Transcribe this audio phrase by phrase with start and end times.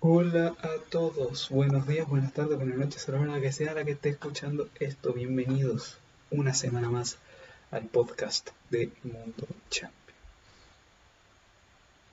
[0.00, 3.90] Hola a todos, buenos días, buenas tardes, buenas noches, a la que sea la que
[3.90, 5.12] esté escuchando esto.
[5.12, 5.98] Bienvenidos
[6.30, 7.18] una semana más
[7.72, 10.16] al podcast de Mundo Champion.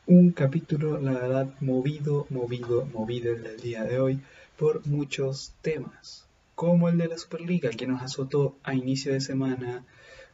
[0.07, 4.19] Un capítulo, la verdad, movido, movido, movido el día de hoy
[4.57, 6.25] por muchos temas,
[6.55, 9.85] como el de la Superliga que nos azotó a inicio de semana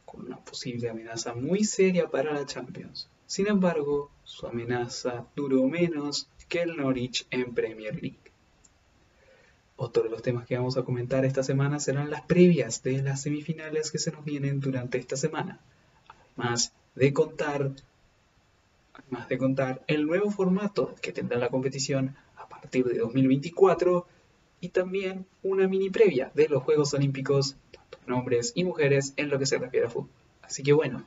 [0.06, 3.08] con una posible amenaza muy seria para la Champions.
[3.26, 8.30] Sin embargo, su amenaza duró menos que el Norwich en Premier League.
[9.76, 13.22] Otro de los temas que vamos a comentar esta semana serán las previas de las
[13.22, 15.60] semifinales que se nos vienen durante esta semana.
[16.36, 17.70] Además de contar,
[18.92, 24.06] además de contar el nuevo formato que tendrá la competición a partir de 2024
[24.60, 29.30] y también una mini previa de los Juegos Olímpicos, tanto en hombres y mujeres en
[29.30, 30.10] lo que se refiere a fútbol.
[30.42, 31.06] Así que bueno,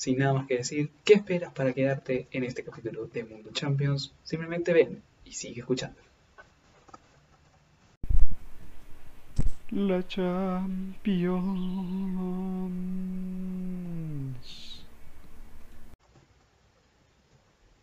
[0.00, 4.14] sin nada más que decir, ¿qué esperas para quedarte en este capítulo de Mundo Champions?
[4.24, 6.00] Simplemente ven y sigue escuchando.
[9.68, 11.42] La Champions.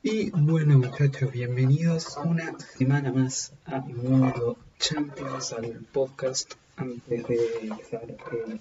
[0.02, 6.56] Y bueno muchachos, bienvenidos una semana más a Mundo Champions, al podcast.
[6.78, 8.60] Antes de empezar el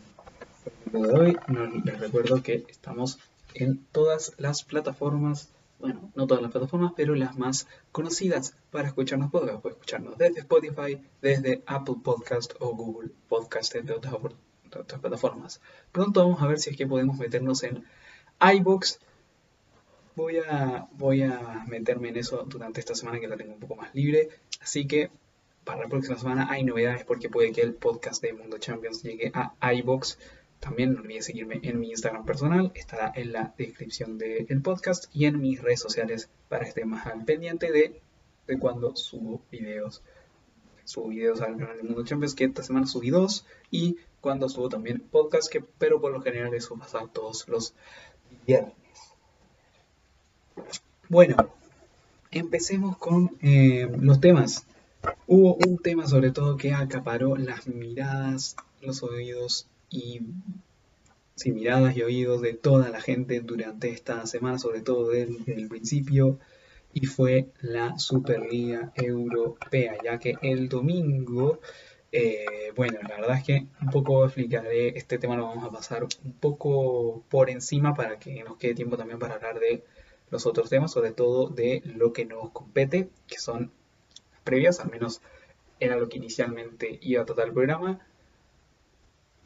[0.92, 1.36] de hoy,
[1.84, 3.18] les recuerdo que estamos
[3.56, 9.30] en todas las plataformas, bueno, no todas las plataformas, pero las más conocidas para escucharnos
[9.30, 9.60] podcast.
[9.60, 15.60] Puedes escucharnos desde Spotify, desde Apple Podcast o Google Podcast, entre otras, otras plataformas.
[15.90, 17.84] Pronto vamos a ver si es que podemos meternos en
[18.40, 19.00] iBox.
[20.14, 23.76] Voy a, voy a meterme en eso durante esta semana que la tengo un poco
[23.76, 24.28] más libre.
[24.60, 25.10] Así que
[25.64, 29.32] para la próxima semana hay novedades porque puede que el podcast de Mundo Champions llegue
[29.34, 30.18] a iBox.
[30.60, 35.26] También no olvides seguirme en mi Instagram personal, estará en la descripción del podcast y
[35.26, 38.00] en mis redes sociales para que más al pendiente de,
[38.46, 40.02] de cuando subo videos.
[40.84, 44.68] Subo videos al canal de Mundo Champions, que esta semana subí dos, y cuando subo
[44.68, 47.74] también podcast, que, pero por lo general eso pasa todos los
[48.46, 48.74] viernes.
[51.08, 51.36] Bueno,
[52.30, 54.66] empecemos con eh, los temas.
[55.26, 60.20] Hubo un tema sobre todo que acaparó las miradas, los oídos y
[61.34, 65.68] sin miradas y oídos de toda la gente durante esta semana, sobre todo desde el
[65.68, 66.38] principio,
[66.92, 71.60] y fue la Superliga Europea, ya que el domingo,
[72.10, 76.04] eh, bueno, la verdad es que un poco explicaré, este tema lo vamos a pasar
[76.04, 79.84] un poco por encima para que nos quede tiempo también para hablar de
[80.30, 83.72] los otros temas, sobre todo de lo que nos compete, que son
[84.42, 85.20] previas, al menos
[85.80, 88.06] era lo que inicialmente iba a tratar el programa,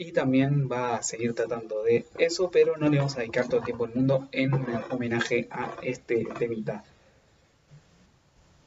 [0.01, 3.59] y también va a seguir tratando de eso, pero no le vamos a dedicar todo
[3.59, 4.51] el tiempo del mundo en
[4.89, 6.85] homenaje a este temita.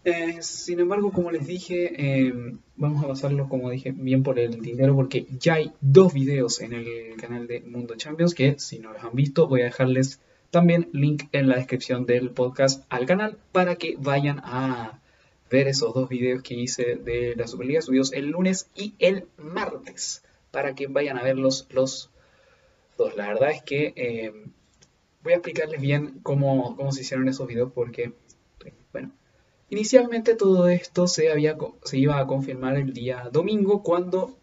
[0.05, 4.61] Eh, sin embargo, como les dije, em, vamos a pasarlo, como dije, bien por el
[4.61, 8.93] dinero, porque ya hay dos videos en el canal de Mundo Champions, que si no
[8.93, 10.19] los han visto, voy a dejarles
[10.51, 14.99] también link en la descripción del podcast al canal para que vayan a
[15.49, 20.21] ver esos dos videos que hice de la Superliga subidos el lunes y el martes
[20.53, 22.11] para que vayan a verlos los
[22.95, 23.17] dos.
[23.17, 24.31] La verdad es que eh,
[25.23, 28.13] voy a explicarles bien cómo, se hicieron esos videos porque,
[28.91, 29.11] bueno,
[29.69, 34.37] inicialmente todo esto se, había, se iba a confirmar el día domingo cuando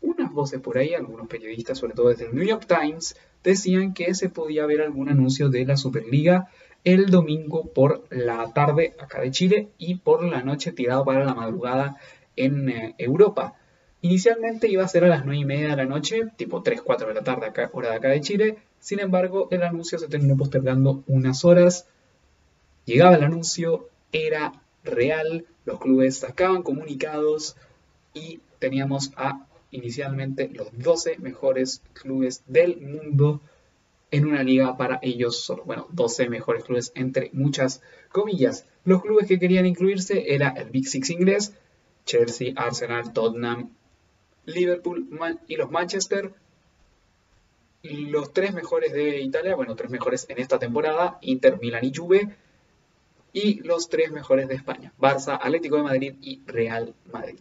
[0.00, 4.14] unas voces por ahí, algunos periodistas, sobre todo desde el New York Times, decían que
[4.14, 6.48] se podía ver algún anuncio de la Superliga
[6.84, 11.34] el domingo por la tarde acá de Chile y por la noche tirado para la
[11.34, 11.98] madrugada
[12.36, 13.59] en eh, Europa.
[14.02, 17.08] Inicialmente iba a ser a las 9 y media de la noche, tipo 3, 4
[17.08, 18.56] de la tarde, hora de acá de Chile.
[18.78, 21.86] Sin embargo, el anuncio se terminó postergando unas horas.
[22.86, 24.52] Llegaba el anuncio, era
[24.84, 27.56] real, los clubes sacaban comunicados
[28.14, 33.40] y teníamos a inicialmente los 12 mejores clubes del mundo
[34.10, 35.64] en una liga para ellos solo.
[35.64, 38.64] Bueno, 12 mejores clubes entre muchas comillas.
[38.84, 41.54] Los clubes que querían incluirse era el Big Six inglés,
[42.06, 43.70] Chelsea, Arsenal, Tottenham,
[44.44, 45.08] Liverpool
[45.46, 46.32] y los Manchester.
[47.82, 52.36] Los tres mejores de Italia, bueno, tres mejores en esta temporada, Inter, Milan y Juve.
[53.32, 57.38] Y los tres mejores de España, Barça, Atlético de Madrid y Real Madrid.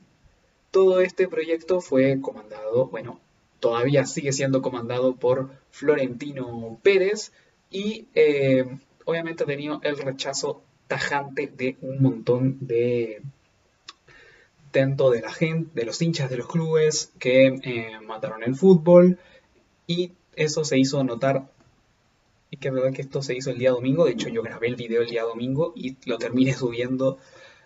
[0.72, 3.20] Todo este proyecto fue comandado, bueno,
[3.60, 7.32] todavía sigue siendo comandado por Florentino Pérez
[7.72, 8.66] y eh,
[9.06, 13.22] obviamente ha tenido el rechazo tajante de un montón de
[14.72, 19.18] tanto de la gente, de los hinchas de los clubes que eh, mataron el fútbol.
[19.88, 21.50] Y eso se hizo notar.
[22.52, 24.68] Y que es verdad que esto se hizo el día domingo, de hecho yo grabé
[24.68, 27.20] el video el día domingo y lo terminé subiendo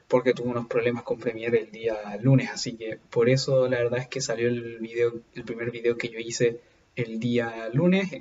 [0.09, 3.99] porque tuvo unos problemas con Premiere el día lunes, así que por eso la verdad
[3.99, 6.59] es que salió el video, el primer video que yo hice
[6.95, 8.11] el día lunes,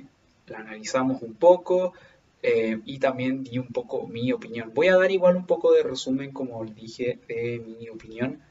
[0.47, 1.93] la analizamos un poco
[2.41, 4.71] eh, y también di un poco mi opinión.
[4.73, 8.41] Voy a dar igual un poco de resumen, como dije, de mi opinión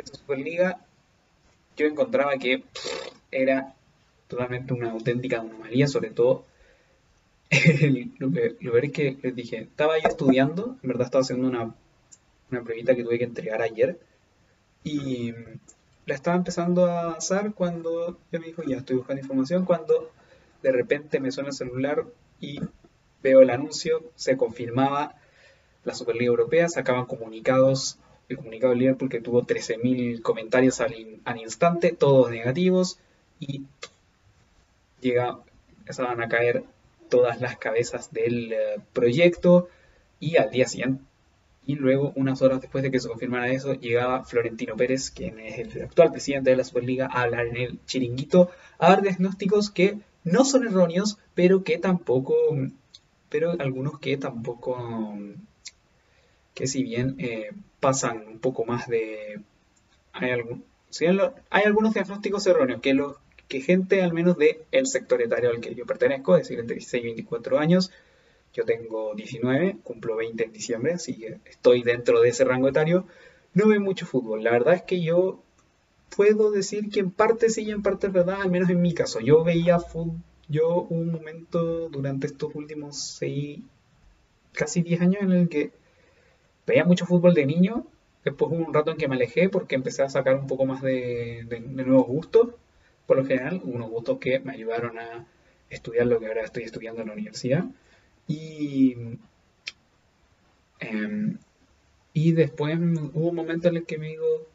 [0.00, 0.80] esta Superliga.
[1.76, 2.64] Yo encontraba que
[3.30, 3.74] era
[4.26, 6.44] totalmente una auténtica anomalía, sobre todo
[8.18, 11.74] lo, que, lo que les dije, estaba yo estudiando, en verdad estaba haciendo una,
[12.50, 13.98] una pruebita que tuve que entregar ayer
[14.84, 15.32] y
[16.06, 20.10] la estaba empezando a avanzar cuando yo me dijo, ya estoy buscando información, cuando
[20.62, 22.04] de repente me suena el celular
[22.40, 22.60] y
[23.22, 25.14] veo el anuncio, se confirmaba
[25.84, 27.98] la Superliga Europea, sacaban comunicados,
[28.28, 30.94] el comunicado de Liverpool que tuvo 13.000 comentarios al,
[31.38, 32.98] instante, todos negativos,
[33.40, 33.62] y
[35.00, 35.38] llega,
[35.78, 36.64] empezaban a caer
[37.08, 38.56] todas las cabezas del eh,
[38.92, 39.68] proyecto,
[40.20, 41.02] y al día siguiente,
[41.64, 45.58] y luego, unas horas después de que se confirmara eso, llegaba Florentino Pérez, quien es
[45.58, 49.98] el actual presidente de la Superliga, a hablar en el chiringuito, a dar diagnósticos que
[50.24, 52.34] no son erróneos, pero que tampoco
[53.28, 55.16] pero algunos que tampoco,
[56.58, 59.40] que si bien eh, pasan un poco más de...
[60.12, 60.64] Hay, algún,
[61.50, 65.60] hay algunos diagnósticos erróneos que, lo, que gente al menos del el sector etario al
[65.60, 67.92] que yo pertenezco, es decir, entre 16 y 24 años,
[68.52, 73.06] yo tengo 19, cumplo 20 en diciembre, así que estoy dentro de ese rango etario,
[73.54, 74.42] no ve mucho fútbol.
[74.42, 75.40] La verdad es que yo
[76.16, 78.94] puedo decir que en parte sí y en parte es verdad, al menos en mi
[78.94, 79.20] caso.
[79.20, 80.16] Yo veía fútbol
[80.48, 83.60] yo un momento durante estos últimos seis,
[84.52, 85.70] casi 10 años en el que
[86.68, 87.86] veía mucho fútbol de niño.
[88.24, 90.82] Después hubo un rato en que me alejé porque empecé a sacar un poco más
[90.82, 92.50] de, nuevos gustos.
[93.06, 95.26] Por lo general, unos gustos que me ayudaron a
[95.70, 97.64] estudiar lo que ahora estoy estudiando en la universidad.
[98.26, 98.96] Y,
[100.80, 101.38] em,
[102.12, 104.46] y después hubo un momento en el que me digo,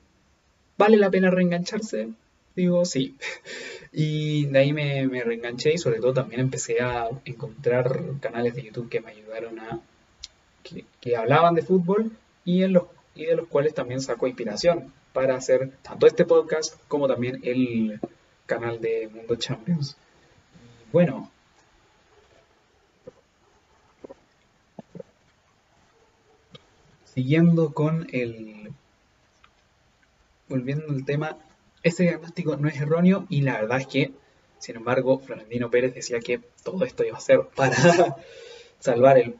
[0.78, 2.10] ¿vale la pena reengancharse?
[2.56, 3.16] Digo, sí.
[3.96, 8.64] Y de ahí me, me reenganché y sobre todo también empecé a encontrar canales de
[8.64, 9.82] YouTube que me ayudaron a...
[10.64, 12.12] que, hablaban de fútbol
[12.46, 12.84] y, en los,
[13.16, 18.00] y de los cuales también saco inspiración para hacer tanto este podcast como también el
[18.46, 19.96] canal de Mundo Champions.
[20.92, 21.32] bueno,
[27.06, 28.72] siguiendo con el...
[30.50, 31.38] volviendo al tema
[31.84, 34.12] este diagnóstico no es erróneo y la verdad es que,
[34.58, 37.76] sin embargo, Florentino Pérez decía que todo esto iba a ser para
[38.80, 39.36] salvar el,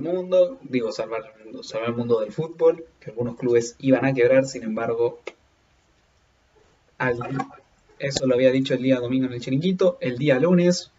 [0.00, 4.12] mundo, digo, salvar el mundo, salvar el mundo del fútbol, que algunos clubes iban a
[4.12, 5.20] quebrar, sin embargo,
[7.98, 10.90] eso lo había dicho el día domingo en el chiringuito, el día lunes,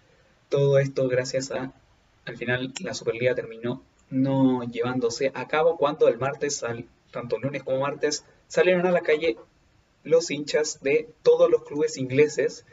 [0.50, 1.74] todo esto gracias a,
[2.26, 6.64] al final, la Superliga terminó no llevándose a cabo cuando el martes,
[7.12, 9.38] tanto lunes como martes, salieron a la calle
[10.04, 12.66] los hinchas de todos los clubes ingleses.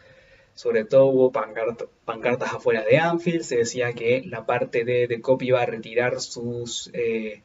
[0.54, 3.42] Sobre todo hubo pancartas afuera de Anfield.
[3.42, 7.42] Se decía que la parte de, de COP iba a retirar sus eh,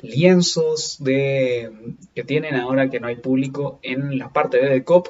[0.00, 1.70] lienzos de,
[2.14, 5.08] que tienen ahora que no hay público en la parte de The COP,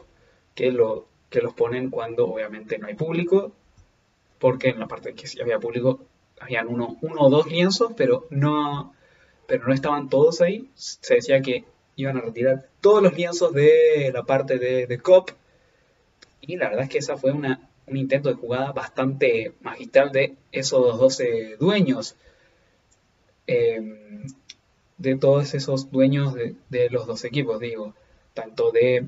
[0.55, 3.53] que, lo, que los ponen cuando obviamente no hay público.
[4.38, 6.00] Porque en la parte que sí había público
[6.41, 8.94] habían uno, uno o dos lienzos, pero no,
[9.46, 10.70] pero no estaban todos ahí.
[10.75, 11.64] Se decía que
[11.96, 15.31] iban a retirar todos los lienzos de la parte de, COP.
[16.50, 20.34] Y la verdad es que esa fue una, un intento de jugada bastante magistral de
[20.50, 22.16] esos 12 dueños.
[23.46, 24.26] Em,
[24.98, 27.94] de todos esos dueños de, los dos equipos, digo.
[28.34, 29.06] Tanto de,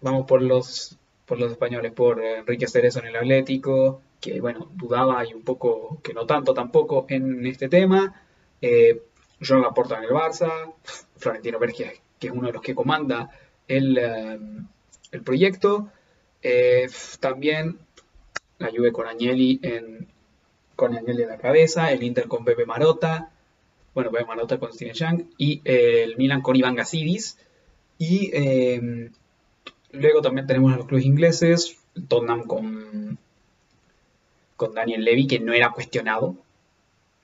[0.00, 5.24] vamos por los, por los españoles, por Enrique Cerezo en el Atlético, que bueno, dudaba
[5.26, 8.22] y un poco, que no tanto tampoco en este tema.
[8.62, 9.02] Eh,
[9.46, 10.72] Joan en el Barça,
[11.16, 11.76] Florentino Pérez,
[12.18, 13.30] que es uno de los que comanda
[13.68, 15.90] el, eh, proyecto.
[16.44, 17.78] Eh, también
[18.58, 20.06] la Juve con Agnelli en,
[20.76, 23.30] con Agnelli en la cabeza, el Inter con Pepe Marota,
[23.94, 27.38] bueno, Pepe Marota con Steven Young, y eh, el Milan con Iván Gasidis.
[27.98, 28.30] Y
[29.92, 33.18] luego también tenemos a los clubes ingleses, Tottenham con,
[34.56, 36.36] con Daniel Levy, que no era cuestionado.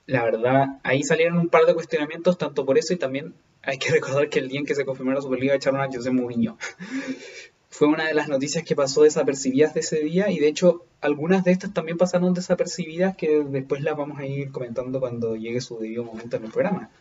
[0.07, 3.91] La verdad, ahí salieron un par de cuestionamientos, tanto por eso y también hay que
[3.91, 6.57] recordar que el día en que se confirmó la Superliga echaron a José Mourinho.
[7.71, 11.43] Fue una de las noticias que pasó desapercibidas de ese día y de hecho algunas
[11.43, 15.79] de estas también pasaron desapercibidas que después las vamos a ir comentando cuando llegue su
[15.79, 16.91] debido momento en el programa.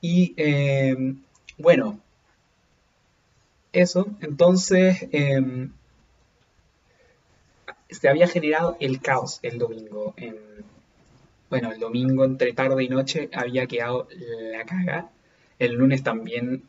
[0.00, 1.22] Y em,
[1.58, 2.00] bueno,
[3.72, 5.72] eso, entonces em,
[7.90, 10.14] se había generado el caos el domingo.
[10.16, 10.36] En,
[11.50, 14.08] bueno, el domingo entre tarde y noche había quedado
[14.52, 15.10] la caga
[15.58, 16.62] el lunes también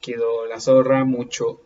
[0.00, 1.60] quedó la zorra, mucho,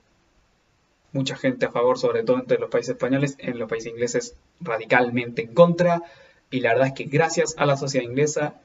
[1.12, 5.42] mucha gente a favor, sobre todo entre los países españoles, en los países ingleses radicalmente
[5.42, 6.02] en contra,
[6.50, 8.60] y la verdad es que gracias a la sociedad inglesa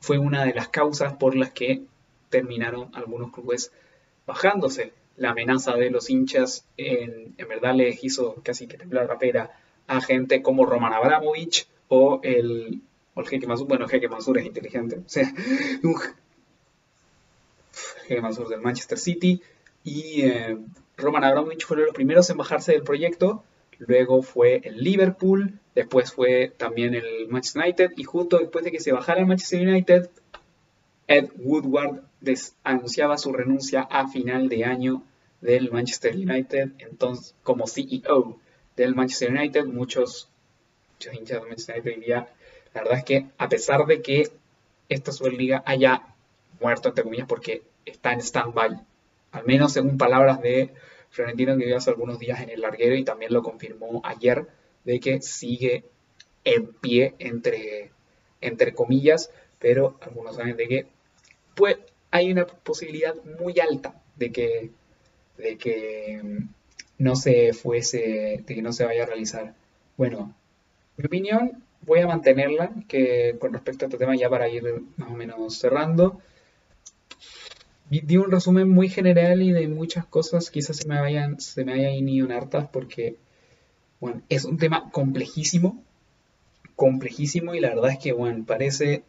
[0.00, 1.82] fue una de las causas por las que
[2.30, 3.72] terminaron algunos clubes
[4.26, 4.92] bajándose.
[5.16, 9.50] La amenaza de los hinchas en, verdad les hizo casi que temblar la pera
[9.86, 12.82] a gente como Roman Abramovich o el,
[13.14, 13.66] o el Jeque Masur.
[13.66, 14.98] Bueno, Jeque Masur es inteligente.
[14.98, 15.32] O sea,
[15.82, 15.96] un
[18.06, 19.42] Jeque Masur del Manchester City.
[19.88, 20.58] Y eh,
[20.98, 23.42] Roman Abramovich fueron los primeros en bajarse del proyecto.
[23.78, 25.58] Luego fue el Liverpool.
[25.74, 27.92] Después fue también el Manchester United.
[27.96, 30.10] Y justo después de que se bajara el Manchester United,
[31.06, 32.02] Ed Woodward
[32.64, 35.02] anunciaba su renuncia a final de año
[35.40, 38.38] del Manchester United, entonces como CEO
[38.76, 40.28] del Manchester United, muchos,
[40.92, 42.26] muchos hinchas del Manchester United dirían,
[42.74, 44.30] la verdad es que a pesar de que
[44.88, 46.02] esta Superliga haya
[46.60, 48.80] muerto, entre comillas, porque está en stand-by,
[49.32, 50.72] al menos según palabras de
[51.10, 54.46] Florentino que vivió hace algunos días en el larguero y también lo confirmó ayer,
[54.84, 55.84] de que sigue
[56.44, 57.90] en pie entre,
[58.40, 60.86] entre comillas, pero algunos saben de que
[61.54, 61.76] pues
[62.10, 64.70] hay una posibilidad muy alta de que,
[65.36, 66.48] de que mm,
[66.98, 69.54] no se fuese, de que no se vaya a realizar.
[69.96, 70.34] Bueno,
[70.96, 75.10] mi opinión voy a mantenerla, que con respecto a este tema ya para ir más
[75.10, 76.20] o menos cerrando.
[77.90, 81.72] Di un resumen muy general y de muchas cosas quizás se me vayan, se me
[81.72, 83.16] hayan ido hartas porque,
[83.98, 85.82] bueno, es un tema complejísimo,
[86.76, 89.04] complejísimo y la verdad es que, bueno, parece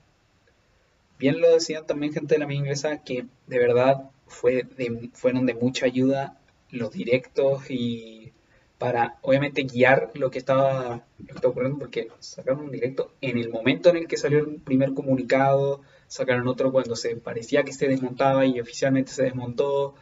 [1.19, 4.65] bien lo decían también gente de la mía inglesa, que de verdad fue
[5.13, 6.37] fueron de mucha ayuda
[6.71, 8.31] los directos y
[8.77, 11.03] para obviamente guiar lo que estaba,
[11.43, 15.81] ocurriendo, porque sacaron un directo en el momento en el que salió el primer comunicado,
[16.09, 19.95] sacaron otro cuando se parecía que se desmontaba y oficialmente se desmontó,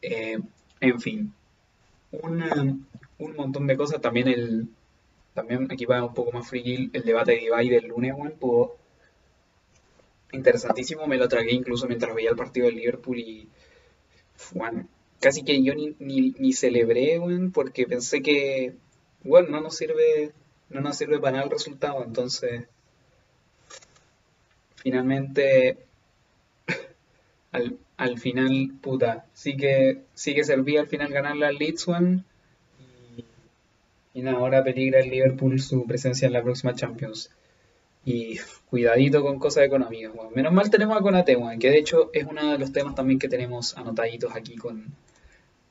[0.00, 0.38] eh,
[0.80, 1.34] en fin,
[2.12, 4.68] un montón de cosas, también el,
[5.34, 8.72] también aquí va un poco más frigil, el debate de Ibai del lunes, bueno,
[10.32, 13.48] interesantísimo, me lo tragué incluso mientras veía el partido del Liverpool y
[14.54, 14.88] bueno,
[15.20, 17.20] casi que yo ni, ni, celebré,
[17.52, 18.74] porque pensé que,
[19.24, 20.32] bueno, no nos sirve,
[20.70, 22.66] no nos sirve para nada el resultado, entonces
[24.78, 25.78] finalmente
[27.52, 32.24] al, al final, puta, sí que, servía al final ganarle al Leeds, one,
[34.14, 37.30] y, y ahora peligra el Liverpool su presencia en la próxima Champions.
[38.04, 38.38] Y
[38.70, 42.58] cuidadito con cosas económicas, Menos mal tenemos a Conate, que de hecho es uno de
[42.58, 44.86] los temas también que tenemos anotaditos aquí con,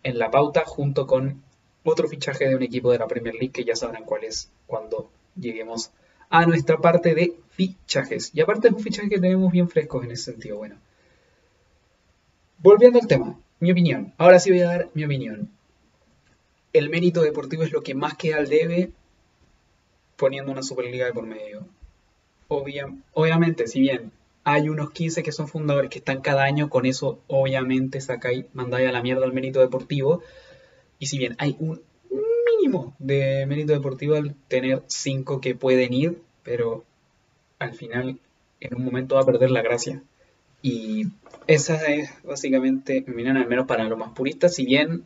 [0.04, 1.42] en la pauta, junto con
[1.84, 5.10] otro fichaje de un equipo de la Premier League que ya sabrán cuál es cuando
[5.40, 6.07] lleguemos a
[6.46, 8.32] nuestra parte de fichajes.
[8.34, 10.76] Y aparte es un fichaje que tenemos bien frescos en ese sentido, bueno.
[12.60, 14.14] Volviendo al tema, mi opinión.
[14.18, 15.50] Ahora sí voy a dar mi opinión.
[16.74, 18.92] El mérito deportivo es lo que más queda al debe
[20.16, 21.68] poniendo una Superliga de por medio
[22.48, 24.12] obviamente, si bien
[24.44, 28.88] hay unos 15 que son fundadores que están cada año, con eso obviamente sacáis, mandáis
[28.88, 30.22] a la mierda el mérito deportivo.
[31.00, 31.82] Y si bien hay un
[33.00, 36.84] de mérito deportivo al tener 5 que pueden ir, pero
[37.60, 38.20] al final
[38.60, 40.02] en un momento va a perder la gracia.
[40.62, 41.08] Y
[41.48, 44.56] esa es básicamente mi al menos para los más puristas.
[44.56, 45.04] Si bien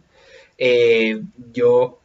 [0.58, 1.22] eh,
[1.54, 2.00] yo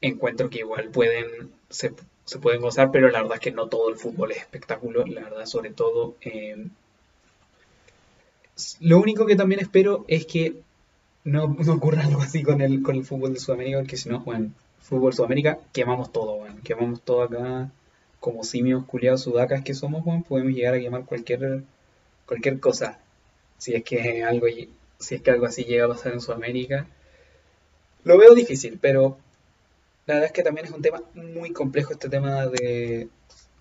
[0.00, 3.96] encuentro que igual pueden, se pueden gozar, pero la verdad es que no todo el
[3.96, 6.16] fútbol es espectáculo, la verdad sobre todo.
[6.20, 6.70] Em,
[8.80, 10.62] lo único que también espero es que
[11.26, 14.20] no, no, ocurra algo así con el, con el fútbol de Sudamérica, porque si no,
[14.20, 17.68] bueno, fútbol Sudamérica, quemamos todo, bueno, quemamos todo acá,
[18.20, 21.64] como simios culiados sudacas que somos, bueno, podemos llegar a quemar cualquier,
[22.26, 23.00] cualquier cosa,
[23.58, 24.46] si es que algo,
[25.00, 26.86] si es que algo así llega a pasar en Sudamérica.
[28.04, 29.18] Lo veo difícil, pero
[30.06, 33.08] la verdad es que también es un tema muy complejo este tema de,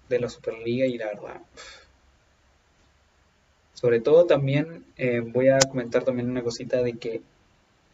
[0.10, 1.42] la Superliga y la verdad.
[3.74, 7.22] Sobre todo también eh, voy a comentar también una cosita de que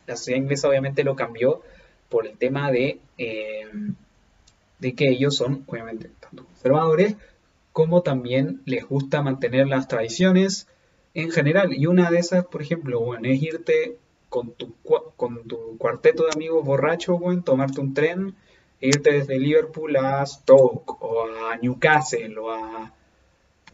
[0.08, 1.62] la sociedad inglesa obviamente lo cambió
[2.10, 3.68] por el tema de, eh,
[4.80, 7.16] de que ellos son obviamente tanto conservadores
[7.72, 10.68] como también les gusta mantener las tradiciones
[11.14, 11.74] en general.
[11.74, 13.98] Y una de esas, por ejemplo, bueno, es irte
[14.30, 14.74] con tu,
[15.16, 18.36] con tu cuarteto de amigos borrachos, bueno, tomarte un tren,
[18.80, 22.94] e irte desde Liverpool a Stoke o a Newcastle o a...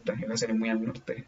[0.04, 1.24] Newcastle es muy al norte.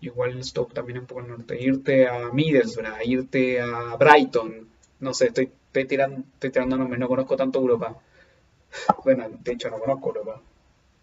[0.00, 1.60] Igual Stoke también un poco al norte.
[1.60, 4.68] Irte a Middlesbrough, irte a Brighton.
[5.00, 7.98] No sé, estoy, estoy, tirando, estoy tirando nombres, no conozco tanto Europa.
[9.04, 10.42] Bueno, de hecho no conozco Europa.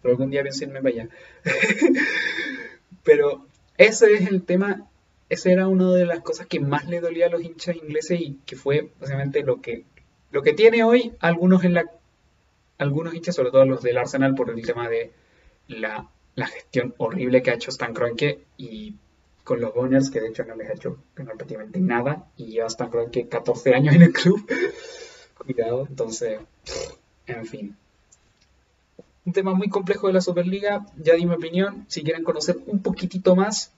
[0.00, 1.08] Pero algún día pienso irme para allá.
[3.04, 4.88] Pero ese es el tema
[5.28, 8.38] esa era una de las cosas que más le dolía a los hinchas ingleses y
[8.46, 9.84] que fue básicamente lo que,
[10.30, 11.90] lo que tiene hoy algunos en la
[12.78, 15.10] algunos hinchas, sobre todo los del Arsenal, por el tema de
[15.66, 16.10] la,
[16.44, 18.94] gestión horrible que ha hecho Stan Kroenke y
[19.42, 22.90] con los Gunners, que de hecho no les ha hecho prácticamente nada, y lleva Stan
[22.90, 24.44] Kroenke 14 años en el club.
[25.38, 26.40] Cuidado, entonces,
[27.26, 27.76] en fin.
[29.24, 31.86] Un tema muy complejo de la Superliga, ya di mi opinión.
[31.88, 33.72] Si quieren conocer un poquitito más,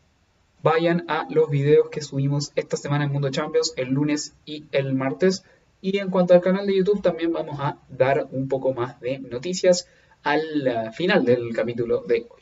[0.63, 4.95] vayan a los videos que subimos esta semana en Mundo Champions, el lunes y el
[4.95, 5.45] martes.
[5.81, 9.19] Y en cuanto al canal de YouTube, también vamos a dar un poco más de
[9.21, 9.87] noticias
[10.23, 12.38] al eh, final del capítulo de hoy.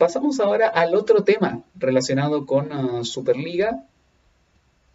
[0.00, 3.84] Pasamos ahora al otro tema relacionado con uh, Superliga,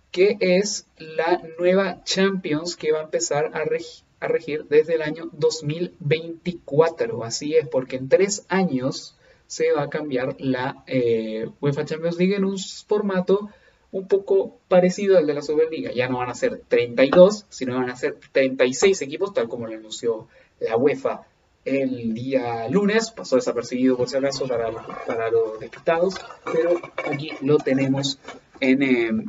[0.09, 7.23] que es la nueva Champions que va a empezar a, regir desde el año 2024.
[7.23, 12.35] Así es, porque en tres años se va a cambiar la eh, UEFA Champions League
[12.35, 13.51] en un formato
[13.91, 15.91] un poco parecido al de la Superliga.
[15.91, 19.75] Ya no van a ser 32, sino van a ser 36 equipos, tal como lo
[19.75, 21.27] anunció la UEFA
[21.65, 23.11] el día lunes.
[23.11, 24.71] Pasó desapercibido por si acaso para,
[25.05, 26.79] para los despistados, pero
[27.09, 28.19] aquí lo tenemos
[28.59, 29.25] en, em,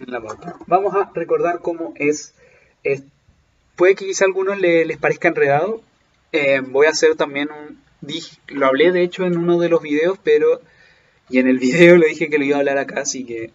[0.00, 0.56] en la marca.
[0.66, 2.34] Vamos a recordar cómo es.
[3.76, 5.82] puede que quizá a algunos les parezca enredado.
[6.32, 7.78] Em, voy a hacer también un.
[8.48, 10.60] lo hablé de hecho en uno de los videos, pero
[11.28, 13.50] y en el video le dije que lo iba a hablar acá, así que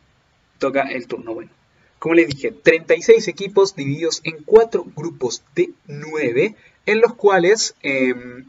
[0.59, 1.33] toca el turno.
[1.33, 1.51] Bueno,
[1.99, 8.45] como les dije, 36 equipos divididos en 4 grupos de 9, en los cuales, em,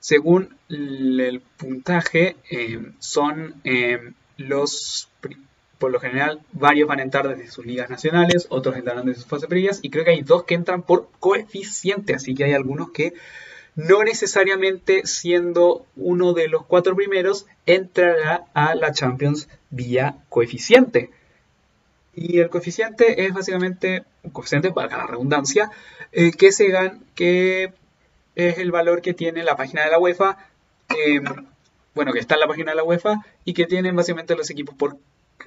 [0.00, 5.08] según el puntaje, em, son em, los,
[5.78, 9.28] por lo general, varios van a entrar desde sus ligas nacionales, otros entrarán desde sus
[9.28, 12.90] fases previas, y creo que hay dos que entran por coeficiente, así que hay algunos
[12.90, 13.14] que
[13.74, 21.10] no necesariamente siendo uno de los cuatro primeros, entrará a la Champions vía coeficiente.
[22.20, 25.70] Y el coeficiente es básicamente un coeficiente, para la redundancia,
[26.10, 27.72] eh, que se gana, que
[28.34, 30.36] es el valor que tiene la página de la UEFA,
[30.88, 31.24] em,
[31.94, 34.74] bueno, que está en la página de la UEFA y que tienen básicamente los equipos
[34.74, 34.96] por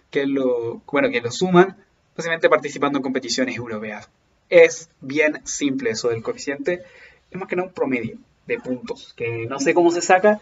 [0.10, 1.76] que lo, bueno, que lo suman,
[2.16, 4.10] básicamente participando en competiciones europeas.
[4.50, 6.84] Es bien simple eso del coeficiente
[7.32, 10.42] es más que nada un promedio de puntos, que no sé cómo se saca,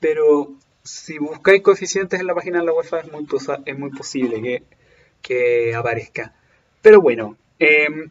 [0.00, 0.52] pero
[0.82, 3.26] si buscáis coeficientes en la página de la UEFA es muy,
[3.66, 4.62] es muy posible que,
[5.22, 6.34] que, aparezca.
[6.82, 8.10] Pero bueno, em,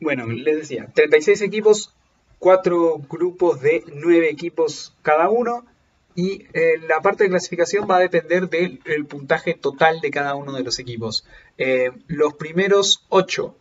[0.00, 1.94] bueno, les decía, 36 equipos,
[2.38, 5.64] 4 grupos de 9 equipos cada uno.
[6.14, 10.52] Y eh, la parte de clasificación va a depender del puntaje total de cada uno
[10.52, 11.24] de los equipos.
[11.56, 13.56] Eh, los primeros 8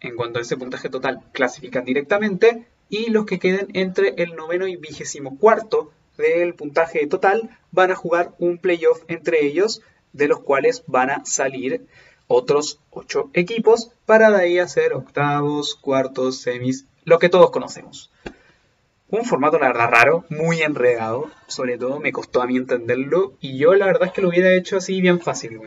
[0.00, 4.66] en cuanto a ese puntaje total clasifican directamente y los que queden entre el noveno
[4.66, 10.40] y vigésimo cuarto del puntaje total van a jugar un playoff entre ellos de los
[10.40, 11.86] cuales van a salir
[12.26, 18.10] otros ocho equipos para de ahí hacer octavos, cuartos, semis, lo que todos conocemos.
[19.10, 23.56] Un formato la verdad raro, muy enredado, sobre todo me costó a mí entenderlo y
[23.56, 25.58] yo la verdad es que lo hubiera hecho así bien fácil.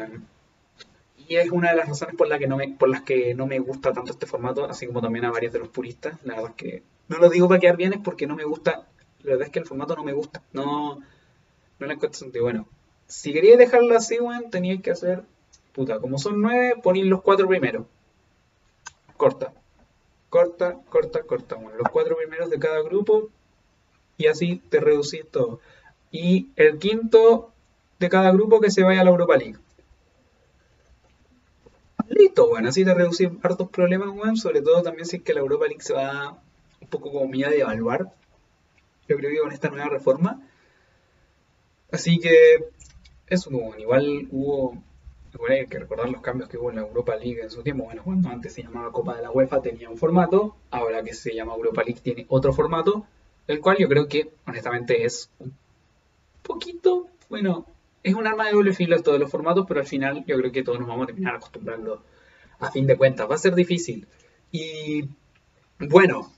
[1.27, 3.47] Y es una de las razones por, la que no me, por las que no
[3.47, 6.19] me gusta tanto este formato, así como también a varios de los puristas.
[6.23, 8.87] La verdad es que no lo digo para quedar bien, es porque no me gusta.
[9.23, 10.43] La verdad es que el formato no me gusta.
[10.53, 10.99] No,
[11.79, 12.43] no le encuentro sentido.
[12.43, 12.67] Bueno,
[13.11, 15.23] si quería dejarlo así, bueno, teníais que hacer.
[15.73, 17.85] Puta, como son nueve, ponéis los cuatro primeros.
[19.17, 19.53] Corta.
[20.29, 21.55] Corta, corta, corta.
[21.55, 23.27] Bueno, los cuatro primeros de cada grupo.
[24.15, 25.59] Y así te reducís todo.
[26.09, 27.51] Y el quinto
[27.99, 29.59] de cada grupo que se vaya a la Europa League.
[32.07, 35.41] Listo, bueno, así te reducir hartos problemas, bueno, sobre todo también si es que la
[35.41, 36.37] Europa League se va
[36.79, 38.13] un poco como mía de evaluar.
[39.09, 40.41] Yo creo que con esta nueva reforma.
[41.91, 42.71] Así que
[43.31, 44.77] eso, bueno, igual hubo,
[45.33, 47.85] igual hay que recordar los cambios que hubo en la Europa League en su tiempo.
[47.85, 51.33] Bueno, cuando antes se llamaba Copa de la UEFA tenía un formato, ahora que se
[51.33, 53.05] llama Europa League tiene otro formato,
[53.47, 55.53] el cual yo creo que honestamente es un
[56.43, 57.65] poquito, bueno,
[58.03, 60.63] es un arma de doble filo todos los formatos, pero al final yo creo que
[60.63, 62.03] todos nos vamos a terminar acostumbrando
[62.59, 63.29] a fin de cuentas.
[63.29, 64.07] Va a ser difícil.
[64.51, 65.05] Y
[65.79, 66.31] bueno,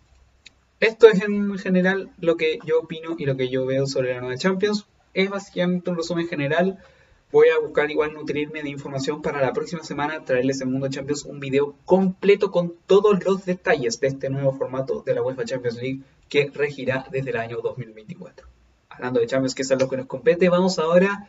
[0.79, 4.21] esto es en general lo que yo opino y lo que yo veo sobre la
[4.21, 4.85] nueva Champions.
[5.13, 6.79] Es básicamente un resumen general.
[7.31, 11.25] Voy a buscar igual nutrirme de información para la próxima semana traerles en Mundo Champions
[11.25, 15.77] un video completo con todos los detalles de este nuevo formato de la UEFA Champions
[15.77, 18.47] League que regirá desde el año 2024.
[18.89, 21.27] Hablando de Champions, que es lo que nos compete, vamos ahora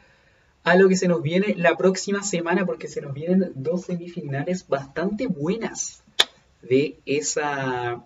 [0.64, 4.66] a lo que se nos viene la próxima semana, porque se nos vienen dos semifinales
[4.66, 6.02] bastante buenas
[6.62, 8.02] de esa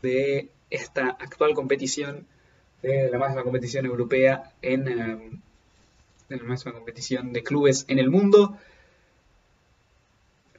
[0.00, 2.26] de esta actual competición,
[2.82, 5.40] de la máxima competición europea en, em,
[6.28, 8.56] de la máxima competición de clubes en el mundo.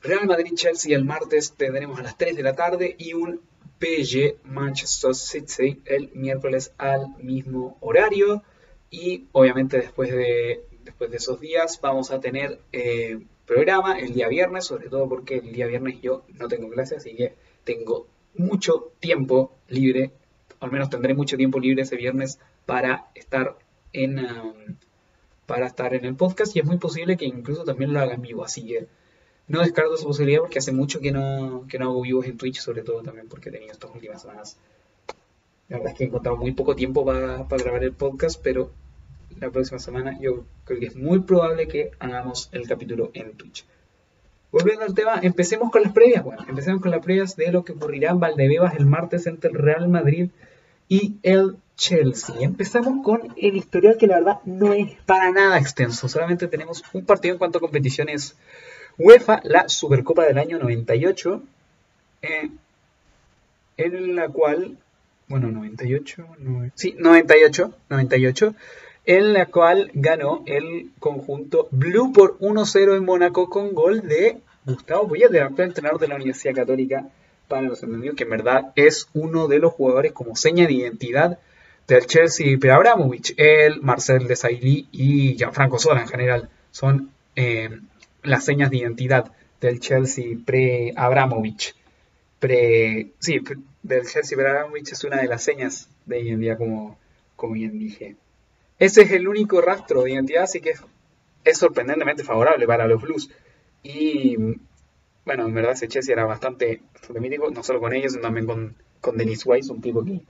[0.01, 3.41] Real Madrid-Chelsea el martes tendremos a las 3 de la tarde y un
[3.79, 8.43] PSG Manchester City el miércoles al mismo horario.
[8.89, 14.27] Y obviamente después de, después de esos días vamos a tener eh, programa el día
[14.27, 17.33] viernes, sobre todo porque el día viernes yo no tengo clase, así que
[17.63, 20.11] tengo mucho tiempo libre,
[20.63, 23.57] al menos tendré mucho tiempo libre ese viernes para estar
[23.91, 24.53] en, um,
[25.45, 28.21] para estar en el podcast y es muy posible que incluso también lo haga en
[28.21, 28.87] vivo, así que
[29.49, 32.59] no descarto esa posibilidad porque hace mucho que no, que no hago vivos en Twitch,
[32.59, 34.57] sobre todo también porque he tenido estas últimas semanas.
[35.67, 38.71] La verdad es que he encontrado muy poco tiempo para, grabar el podcast, pero
[39.39, 43.65] la próxima semana yo creo que es muy probable que hagamos el capítulo en Twitch.
[44.49, 46.23] Volviendo al tema, empecemos con las previas.
[46.23, 49.57] Bueno, empecemos con las previas de lo que ocurrirá en Valdebebas el martes entre el
[49.57, 50.29] Real Madrid
[50.87, 52.35] y el Chelsea.
[52.39, 56.07] Empezamos con el historial que la verdad no es para nada extenso.
[56.07, 58.35] Solamente tenemos un partido en cuanto a competiciones
[58.97, 61.41] UEFA, la Supercopa del año 98,
[62.21, 62.49] eh,
[63.77, 64.77] en la cual,
[65.27, 66.27] bueno, 98,
[66.75, 68.55] sí, 98, 98,
[69.05, 75.07] en la cual ganó el conjunto Blue por 1-0 en Mónaco con gol de Gustavo
[75.07, 77.09] Poyet, el actual entrenador de la Universidad Católica
[77.53, 81.39] para los entendidos, que en verdad es uno de los jugadores como seña de identidad
[81.87, 83.33] del Chelsea pre-Abramovich.
[83.37, 87.69] Él, Marcel Desailly y Gianfranco Sola en general son eh,
[88.23, 91.75] las señas de identidad del Chelsea pre-Abramovich.
[92.39, 93.39] Pre, sí,
[93.83, 96.97] del Chelsea pre-Abramovich es una de las señas de identidad, como,
[97.35, 98.15] como bien dije.
[98.79, 100.73] Ese es el único rastro de identidad, así que
[101.43, 103.29] es, sorprendentemente favorable para los Blues.
[103.83, 104.37] Y
[105.25, 106.81] bueno, en verdad ese Chelsea era bastante,
[107.53, 110.21] no solo con ellos, sino también con, con Dennis Weiss, un tipo que,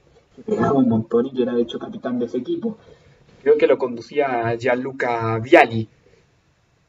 [0.45, 2.77] que un montón y que era de hecho capitán de ese equipo.
[3.41, 5.89] Creo que lo conducía Gianluca Viali,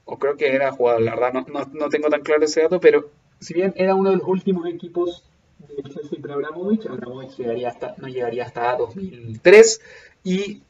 [0.05, 3.11] o creo que era jugador, la verdad no, no, tengo tan claro ese dato, pero
[3.41, 5.25] si bien era uno de los últimos equipos
[5.59, 9.81] de Chelsea para Abramovich, Abramovich llegaría hasta, no llegaría hasta 2003
[10.25, 10.63] y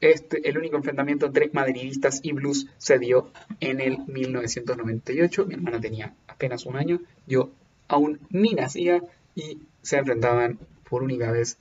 [0.00, 3.30] este, el único enfrentamiento entre madridistas y blues se dio
[3.60, 5.46] en el 1998.
[5.46, 7.50] Mi hermana tenía apenas un año, yo
[7.88, 9.02] aún ni nacía
[9.34, 10.58] y se enfrentaban
[10.88, 11.58] por única vez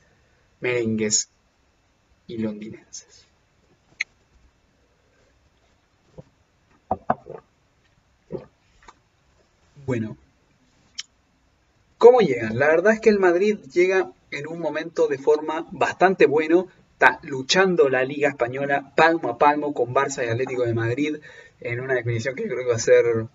[0.59, 1.29] merengues
[2.27, 3.25] y londinenses.
[9.85, 10.17] Bueno,
[11.97, 12.59] ¿cómo llegan?
[12.59, 16.67] La verdad es que el Madrid llega en un momento de forma bastante bueno,
[16.99, 21.17] está luchando la Liga Española palmo a palmo con Barça y Atlético de Madrid
[21.61, 23.27] en una definición que creo que va a ser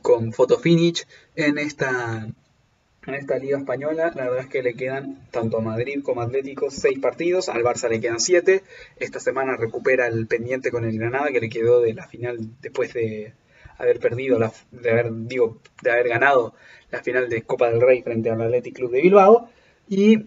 [0.00, 1.06] con photo finish
[1.36, 2.26] en esta,
[3.06, 4.10] en esta Liga Española.
[4.16, 7.62] La verdad es que le quedan tanto a Madrid como a Atlético seis partidos, al
[7.62, 8.62] Barça le quedan siete.
[8.96, 12.94] Esta semana recupera el pendiente con el Granada que le quedó de la final después
[12.94, 13.34] de
[13.76, 16.54] haber perdido, la, de haber, digo, de haber ganado
[16.90, 19.50] la final de Copa del Rey frente al Athletic Club de Bilbao.
[19.90, 20.26] Y,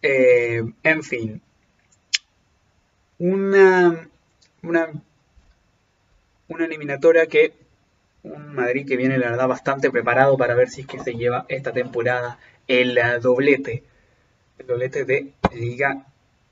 [0.00, 1.42] eh, en fin,
[3.22, 4.08] una,
[4.64, 4.88] una,
[6.48, 7.52] una eliminatoria que
[8.24, 11.46] un Madrid que viene la verdad bastante preparado para ver si es que se lleva
[11.48, 13.84] esta temporada el doblete.
[14.58, 16.04] El doblete de Liga,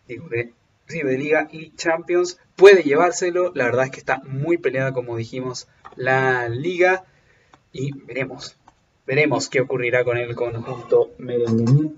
[0.06, 0.52] de,
[0.87, 2.38] sí, de Liga y Champions.
[2.54, 7.02] Puede llevárselo, la verdad es que está muy peleada como dijimos la Liga
[7.72, 8.56] y veremos,
[9.09, 11.94] veremos qué ocurrirá con el conjunto merengue.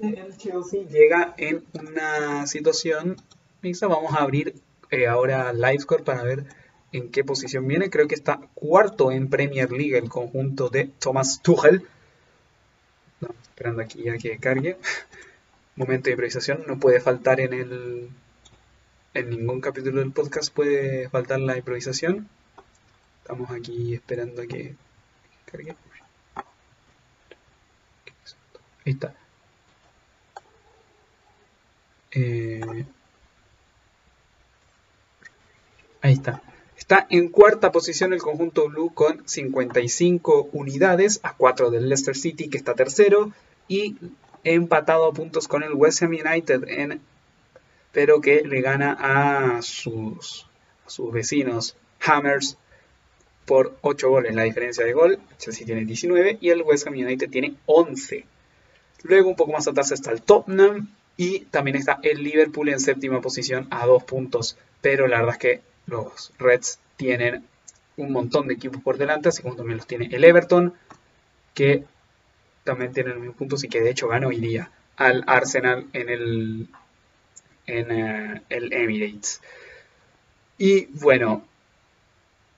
[0.00, 3.16] El Chelsea llega en una situación
[3.64, 4.54] Vamos a abrir
[4.90, 6.44] eh, ahora Livescore para ver
[6.92, 7.88] en qué posición viene.
[7.88, 11.86] Creo que está cuarto en Premier League el conjunto de Thomas Tuchel.
[13.42, 14.76] esperando aquí ya que cargue.
[15.76, 16.64] Momento de improvisación.
[16.66, 18.10] No puede faltar en el...
[19.14, 22.28] En ningún capítulo del podcast puede faltar la improvisación.
[23.22, 24.74] Estamos aquí esperando a que
[25.46, 25.74] cargue.
[28.84, 29.14] Ahí está.
[32.10, 32.60] Eh,
[36.04, 36.42] Ahí está.
[36.76, 42.50] Está en cuarta posición el conjunto blue con 55 unidades, a 4 del Leicester City
[42.50, 43.32] que está tercero
[43.68, 43.96] y
[44.42, 46.98] empatado a puntos con el West Ham United,
[47.90, 50.46] pero que le gana a sus,
[50.86, 52.58] sus vecinos Hammers
[53.46, 55.18] por 8 goles la diferencia de gol.
[55.38, 58.26] Chelsea tiene 19 y el West Ham United tiene 11.
[59.04, 60.86] Luego un poco más atrás está el Tottenham
[61.16, 64.58] y también está el Liverpool en séptima posición a 2 puntos.
[64.82, 67.44] Pero la verdad es que los Reds tienen
[67.96, 70.74] un montón de equipos por delante, así como también los tiene el Everton,
[71.54, 71.84] que
[72.64, 76.08] también tiene los mismos puntos y que de hecho ganó hoy día al Arsenal en
[76.08, 76.68] el,
[77.66, 79.40] en, eh, el Emirates.
[80.58, 81.44] Y bueno,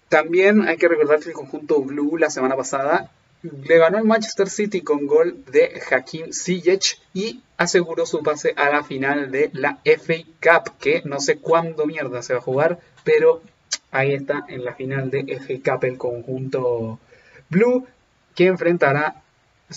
[0.09, 3.11] también hay que recordar que el conjunto Blue la semana pasada
[3.67, 8.71] le ganó al Manchester City con gol de Hakim Ziyech y aseguró su pase a
[8.71, 12.81] la final de la FA Cup, que no sé cuándo mierda se va a jugar,
[13.05, 13.43] pero
[13.91, 16.99] ahí está en la final de FA Cup el conjunto
[17.49, 17.87] Blue,
[18.35, 19.23] que enfrentará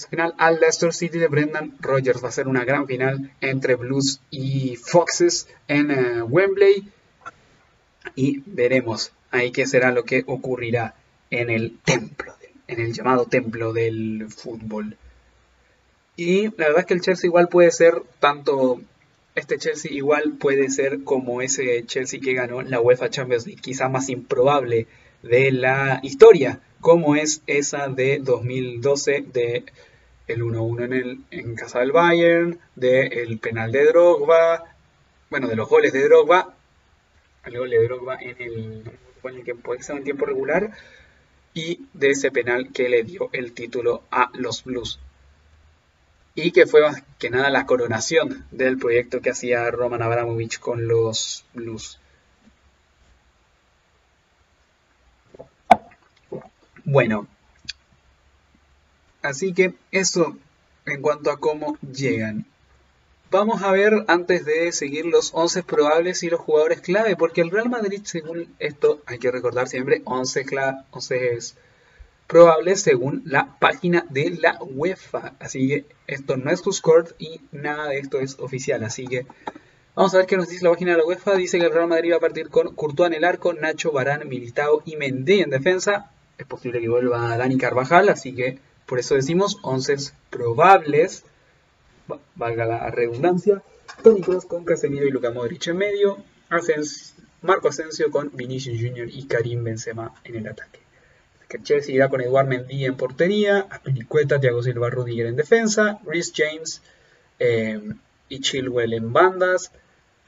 [0.09, 2.23] final al Leicester City de Brendan Rodgers.
[2.23, 6.89] Va a ser una gran final entre Blues y Foxes en eh, Wembley.
[8.15, 10.95] Y veremos ahí qué será lo que ocurrirá
[11.29, 12.38] en el templo
[12.69, 14.95] en el llamado templo del fútbol.
[16.15, 18.79] Y la verdad es que el Chelsea igual puede ser tanto,
[19.35, 23.89] este Chelsea igual puede ser como ese Chelsea que ganó la UEFA Champions League, quizá
[23.89, 24.87] más improbable
[25.23, 29.65] de la historia, como es esa de 2012 de
[30.27, 34.75] el 1-1 en, el, en casa del Bayern, del penal de Drogba,
[35.31, 36.53] bueno, de los goles de Drogba,
[37.45, 38.83] el gol de Drogba en el,
[39.23, 40.71] en el tiempo, en tiempo regular,
[41.53, 44.99] y de ese penal que le dio el título a los Blues.
[46.35, 50.87] Y que fue más que nada la coronación del proyecto que hacía Roman Abramovich con
[50.87, 51.99] los Blues.
[56.85, 57.27] Bueno,
[59.21, 60.37] así que eso
[60.85, 62.45] en cuanto a cómo llegan.
[63.31, 67.51] Vamos a ver antes de seguir los 11 probables y los jugadores clave, porque el
[67.51, 70.45] Real Madrid, según esto, hay que recordar siempre 11,
[70.89, 71.53] 11
[72.25, 75.33] probables según la página de la UEFA.
[75.39, 78.83] Así que esto no es score y nada de esto es oficial.
[78.83, 79.27] Así que
[79.93, 81.35] vamos a ver qué nos dice la página de la UEFA.
[81.35, 84.27] Dice que el Real Madrid va a partir con Courtois en el arco, Nacho, Barán,
[84.27, 86.09] Militao y Mendy en defensa.
[86.39, 91.25] Es posible que vuelva Dani Carvajal, así que por eso decimos 11 probables
[92.35, 93.61] valga la redundancia,
[94.03, 96.17] Tony Kroos con Casemiro y Luka Modric en medio,
[97.41, 99.07] Marco Asensio con Vinicius Jr.
[99.09, 100.79] y Karim Benzema en el ataque.
[101.63, 106.81] Chelsea irá con Eduard Mendy en portería, Aspilicueta, Thiago Silva, Rudiger en defensa, Rhys James
[107.39, 107.79] eh,
[108.27, 109.71] y Chilwell en bandas,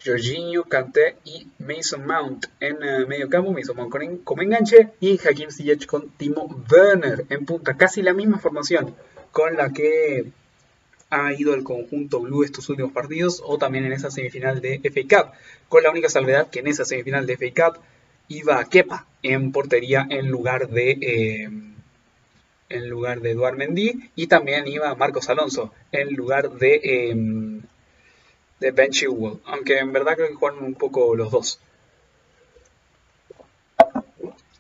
[0.04, 5.52] Jorginho, Kanté y Mason Mount en uh, medio campo, Mason Mount como enganche y Hakim
[5.52, 8.96] Ziyech con Timo Werner en punta, casi la misma formación
[9.32, 10.32] con la que
[11.12, 15.02] ha ido el conjunto blue estos últimos partidos o también en esa semifinal de FA
[15.24, 15.34] Cup,
[15.70, 17.82] con la única salvedad que en esa semifinal de FA Cup
[18.30, 21.50] iba Kepa en portería en lugar de eh,
[22.70, 27.62] en lugar de Eduard Mendy y también iba Marcos Alonso en lugar de eh,
[28.62, 31.60] de Ben Chilwell, aunque en verdad creo que juegan un poco los dos.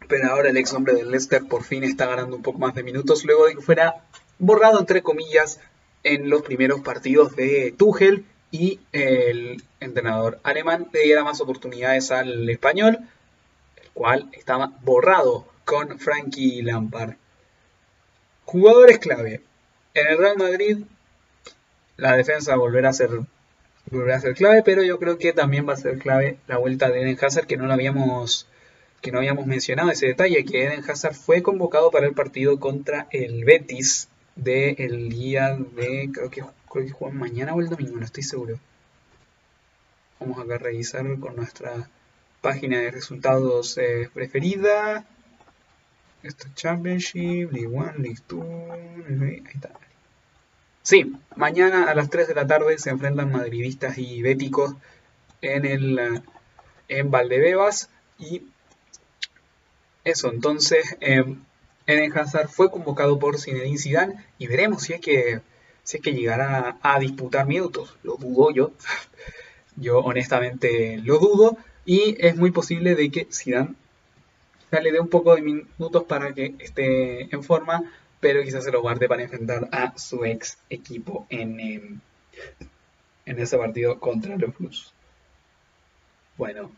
[0.07, 2.83] Pero ahora el ex hombre del Leicester por fin está ganando un poco más de
[2.83, 4.03] minutos luego de que fuera
[4.39, 5.59] borrado entre comillas
[6.03, 12.49] en los primeros partidos de Tuchel y el entrenador alemán le diera más oportunidades al
[12.49, 12.99] español,
[13.81, 17.15] el cual estaba borrado con Frankie Lampard.
[18.45, 19.41] Jugadores clave.
[19.93, 20.77] En el Real Madrid
[21.97, 23.11] la defensa volverá a ser
[23.89, 26.89] volverá a ser clave, pero yo creo que también va a ser clave la vuelta
[26.89, 28.47] de Eden Hazard que no lo habíamos
[29.01, 33.07] que no habíamos mencionado ese detalle que Eden Hazard fue convocado para el partido contra
[33.11, 36.09] el Betis del día de.
[36.13, 38.59] Creo que, creo que juegan mañana o el domingo, no estoy seguro.
[40.19, 41.89] Vamos acá a revisar con nuestra
[42.41, 45.05] página de resultados eh, preferida.
[46.23, 48.45] Esto Championship, League One, League 2.
[49.21, 49.71] Ahí está.
[50.83, 54.75] Sí, mañana a las 3 de la tarde se enfrentan madridistas y béticos
[55.41, 56.21] en el
[56.87, 57.89] en Valdebebas
[58.19, 58.43] y
[60.03, 61.43] eso, entonces em,
[61.91, 65.41] Eden Hazard fue convocado por Zinedine Zidane y veremos si es que,
[65.83, 67.97] si es que llegará a disputar minutos.
[68.03, 68.71] Lo dudo yo.
[69.77, 73.75] Yo honestamente lo dudo y es muy posible de que Zidane
[74.71, 77.83] le dé un poco de minutos para que esté en forma,
[78.19, 81.99] pero quizás se lo guarde para enfrentar a su ex equipo en, em,
[83.25, 84.93] en ese partido contra los Blues.
[86.37, 86.71] Bueno,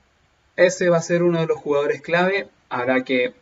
[0.56, 2.48] ese va a ser uno de los jugadores clave.
[2.70, 3.34] Habrá que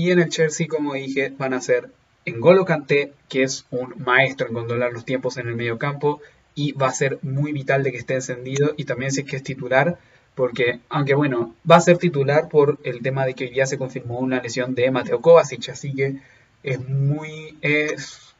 [0.00, 1.90] y en el Chelsea, como dije, van a ser
[2.24, 6.22] N'Golo Kanté, que es un maestro en controlar los tiempos en el medio campo
[6.54, 9.36] y va a ser muy vital de que esté encendido y también si es que
[9.36, 9.98] es titular,
[10.34, 14.20] porque aunque bueno, va a ser titular por el tema de que ya se confirmó
[14.20, 16.16] una lesión de Mateo Kovacic, así que
[16.62, 18.34] es muy es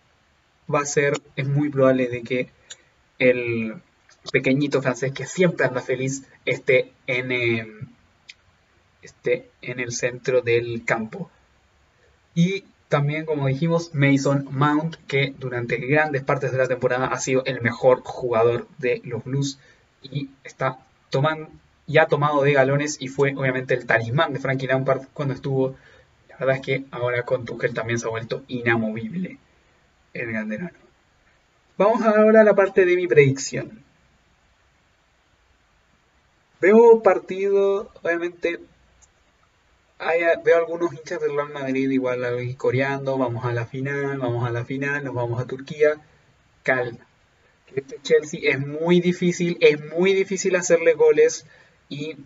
[0.74, 2.48] va a ser es muy probable de que
[3.18, 3.74] el
[4.32, 7.66] pequeñito francés que siempre anda feliz esté en eh,
[9.02, 11.30] esté en el centro del campo.
[12.42, 17.44] Y también, como dijimos, Mason Mount, que durante grandes partes de la temporada ha sido
[17.44, 19.58] el mejor jugador de los Blues
[20.00, 20.78] y está
[21.10, 21.50] tomando
[22.00, 25.76] ha tomado de galones y fue obviamente el talismán de Frankie Lampard cuando estuvo.
[26.30, 29.36] La verdad es que ahora con Tuchel también se ha vuelto inamovible
[30.14, 30.78] el ganderano.
[31.76, 33.82] Vamos ahora a la parte de mi predicción.
[36.62, 38.60] Veo partido, obviamente,
[40.44, 44.50] veo algunos hinchas del Real Madrid igual ahí coreando, vamos a la final, vamos a
[44.50, 45.96] la final, nos vamos a Turquía.
[46.62, 46.98] Calma.
[47.74, 51.46] Este Chelsea es muy difícil, es muy difícil hacerle goles
[51.88, 52.16] y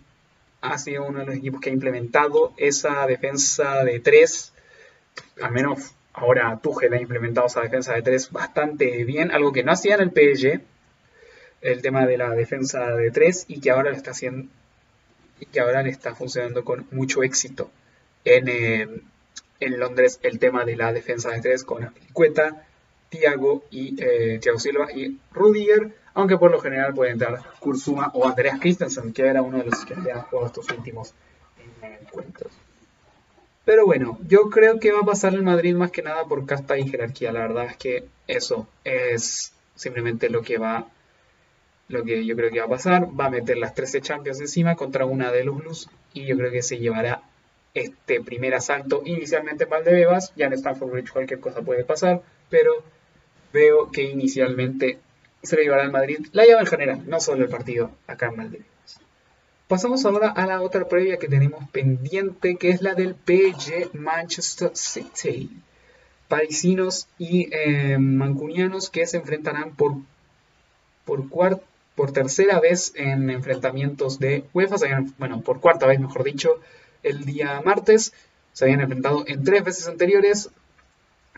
[0.61, 4.53] ha sido uno de los equipos que ha implementado esa defensa de tres,
[5.41, 9.71] al menos ahora Tuchel ha implementado esa defensa de tres bastante bien, algo que no
[9.71, 10.61] hacía en el PSG,
[11.61, 14.49] el tema de la defensa de tres y que ahora lo está haciendo
[15.39, 17.69] y que ahora le está funcionando con mucho éxito
[18.23, 19.01] en, eh,
[19.59, 22.65] en Londres el tema de la defensa de tres con Cueta,
[23.09, 28.59] Thiago y eh, Silva y Rudiger, aunque por lo general puede entrar Kurzuma o Andreas
[28.59, 31.13] Christensen, que era uno de los que había jugado estos últimos
[31.81, 32.53] encuentros.
[33.63, 36.77] Pero bueno, yo creo que va a pasar el Madrid más que nada por casta
[36.77, 37.31] y jerarquía.
[37.31, 40.87] La verdad es que eso es simplemente lo que va,
[41.87, 43.07] lo que yo creo que va a pasar.
[43.19, 46.51] Va a meter las 13 Champions encima contra una de los Blues y yo creo
[46.51, 47.21] que se llevará
[47.73, 50.33] este primer asalto inicialmente Valdebebas.
[50.35, 52.83] Ya en Stanford Bridge cualquier cosa puede pasar, pero
[53.53, 54.99] veo que inicialmente
[55.43, 58.37] se le llevará al Madrid la llave en general, no solo el partido acá en
[58.37, 58.61] Madrid.
[59.67, 64.71] Pasamos ahora a la otra previa que tenemos pendiente, que es la del PSG Manchester
[64.75, 65.49] City.
[66.27, 69.95] Parisinos y eh, mancunianos que se enfrentarán por,
[71.03, 71.27] por,
[71.95, 74.75] por tercera vez en enfrentamientos de UEFA,
[75.17, 76.59] bueno, por cuarta vez mejor dicho,
[77.03, 78.13] el día martes.
[78.53, 80.49] Se habían enfrentado en tres veces anteriores,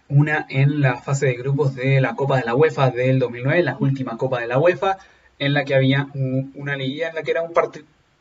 [0.07, 3.77] una en la fase de grupos de la Copa de la UEFA del 2009, la
[3.79, 4.97] última Copa de la UEFA,
[5.39, 7.53] en la que había una liguilla en la que era un,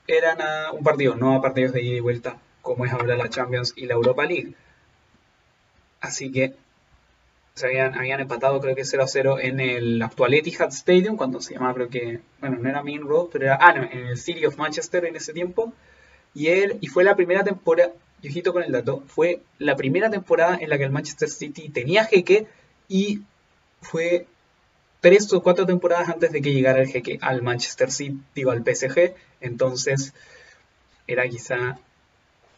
[0.07, 3.73] era un partido, no a partidos de ida y vuelta, como es ahora la Champions
[3.77, 4.55] y la Europa League.
[6.01, 6.55] Así que
[7.57, 11.73] se habían, habían empatado creo que 0-0 en el actual Etihad Stadium, cuando se llamaba
[11.73, 14.59] creo que, bueno, no era Main Road, pero era, ah, no, en el City of
[14.59, 15.73] Manchester en ese tiempo.
[16.35, 20.59] Y, él, y fue la primera temporada, y con el dato, fue la primera temporada
[20.61, 22.47] en la que el Manchester City tenía jeque
[22.89, 23.23] y
[23.81, 24.27] fue
[25.01, 28.65] tres o cuatro temporadas antes de que llegara el jeque al Manchester City o al
[28.65, 29.15] PSG.
[29.41, 30.13] Entonces
[31.07, 31.79] era quizá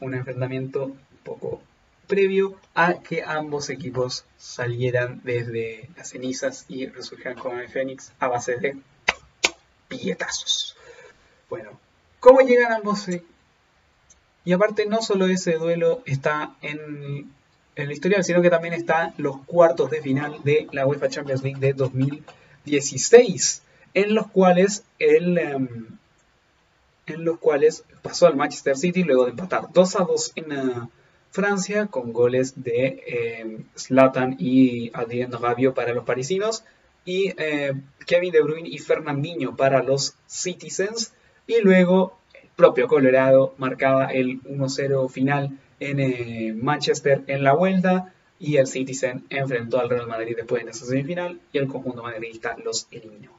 [0.01, 1.63] un enfrentamiento un poco
[2.09, 8.29] previo a que ambos equipos salieran desde las cenizas y resurgieran como el Fénix a
[8.29, 8.77] base de
[9.88, 10.77] billetazos.
[11.49, 11.79] Bueno,
[12.18, 13.38] ¿cómo llegan ambos equipos?
[14.44, 17.31] Y aparte, no solo ese duelo está en,
[17.77, 21.61] la historia, sino que también está los cuartos de final de la UEFA Champions League
[21.61, 25.68] de 2016, en los cuales em,
[27.07, 30.88] en los cuales pasó al Manchester City luego de empatar 2 a 2 en eh,
[31.31, 36.64] Francia con goles de Slatan em, y Adrien Rabiot para los parisinos
[37.05, 37.73] y eh,
[38.07, 41.12] Kevin De Bruyne y Fernandinho para los Citizens
[41.47, 42.19] y luego
[42.57, 49.25] propio Colorado marcaba el 1-0 final en eh, Manchester en la vuelta y el Citizen
[49.31, 53.38] enfrentó al Real Madrid después en esa semifinal y el conjunto madridista los eliminó.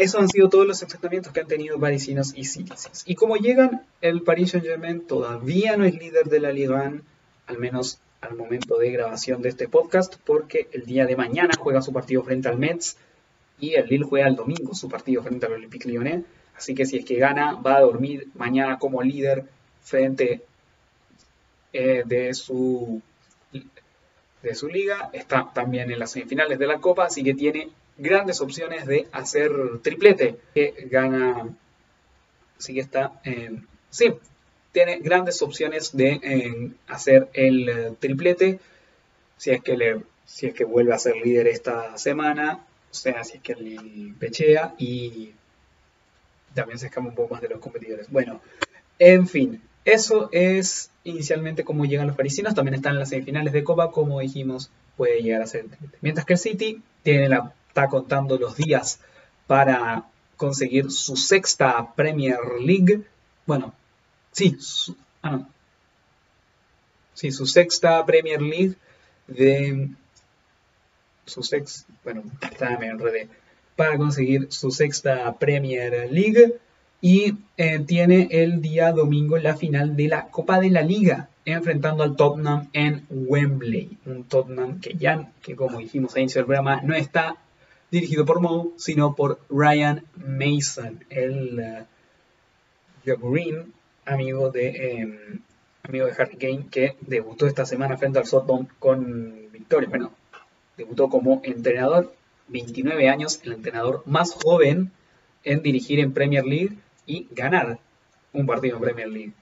[0.00, 3.02] Esos han sido todos los enfrentamientos que han tenido parisinos y citizens.
[3.04, 7.02] Y como llegan, el Paris Saint-Germain todavía no es líder de la Liga 1,
[7.48, 11.82] al menos al momento de grabación de este podcast, porque el día de mañana juega
[11.82, 12.96] su partido frente al Metz
[13.58, 16.24] y el Lille juega el domingo su partido frente al Olympique Lyonnais.
[16.56, 19.44] Así que si es que gana, va a dormir mañana como líder
[19.82, 20.40] frente
[21.74, 23.02] eh, de, su,
[24.42, 25.10] de su liga.
[25.12, 27.68] Está también en las semifinales de la Copa, así que tiene
[28.00, 30.36] grandes opciones de hacer triplete.
[30.54, 31.48] Que gana.
[32.64, 33.20] Que está.
[33.90, 34.12] sí,
[34.72, 38.60] tiene grandes opciones de hacer el eh, triplete.
[39.36, 42.66] Si es que le, si es que vuelve a ser líder esta semana.
[42.90, 45.32] O sea, si es que le pechea y
[46.54, 48.10] también se escapa un poco más de los competidores.
[48.10, 48.40] Bueno,
[48.98, 52.54] en fin, eso es inicialmente cómo llegan los parisinos.
[52.54, 55.66] También están en las semifinales de Copa, como dijimos, puede llegar a ser.
[56.00, 58.98] Mientras que el City tiene la, está contando los días
[59.46, 60.04] para
[60.36, 63.02] conseguir su sexta Premier League.
[63.46, 63.72] Bueno,
[64.32, 65.46] sí, su, ah,
[67.14, 68.74] sí, su sexta Premier League
[69.28, 69.88] de
[71.26, 72.24] su sex, bueno,
[72.80, 73.28] me enredé
[73.76, 76.56] para conseguir su sexta Premier League
[77.00, 82.02] y eh, tiene el día domingo la final de la Copa de la Liga enfrentando
[82.02, 83.96] al Tottenham en Wembley.
[84.06, 87.36] Un Tottenham que ya, que como dijimos ahí en el programa, no está
[87.90, 91.84] dirigido por Mo, sino por Ryan Mason, el, eh,
[93.04, 93.72] Joe Green,
[94.04, 95.40] amigo de, em,
[95.82, 99.88] amigo de Harry Kane, que debutó esta semana frente al Southampton con victoria.
[99.88, 100.12] Bueno,
[100.76, 102.14] debutó como entrenador,
[102.48, 104.90] 29 años, el entrenador más joven
[105.44, 106.76] en dirigir en Premier League
[107.06, 107.78] y ganar
[108.32, 109.32] un partido en Premier League.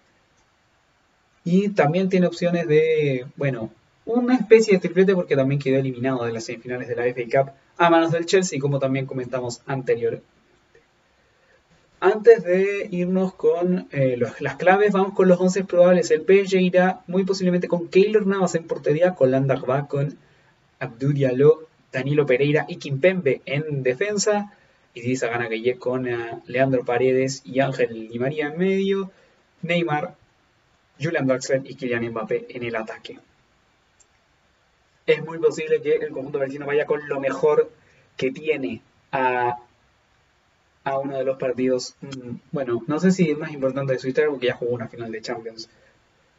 [1.45, 3.71] Y también tiene opciones de, bueno,
[4.05, 7.53] una especie de triplete porque también quedó eliminado de las semifinales de la FA Cup
[7.79, 10.27] a manos del Chelsea, como también comentamos anteriormente.
[12.01, 16.11] Antes de irnos con eh, las claves, vamos con los 11 probables.
[16.13, 20.17] El PSG irá muy posiblemente con Keylor Navas en portería, con Landar con
[20.79, 24.53] Abdul Diallo, Danilo Pereira y Kimpembe en defensa.
[24.95, 29.11] Idrissa Gana Gueye con eh, Leandro Paredes y Ángel Di María en medio.
[29.63, 30.15] Neymar,
[31.01, 33.19] Julian Draxler y Kylian Mbappé en el ataque.
[35.09, 37.71] Es muy posible que el conjunto vecino vaya con lo mejor
[38.19, 39.57] que tiene a,
[40.85, 44.09] a uno de los partidos, mm, bueno, no sé si es más importante de su
[44.09, 45.71] historia porque ya jugó una final de Champions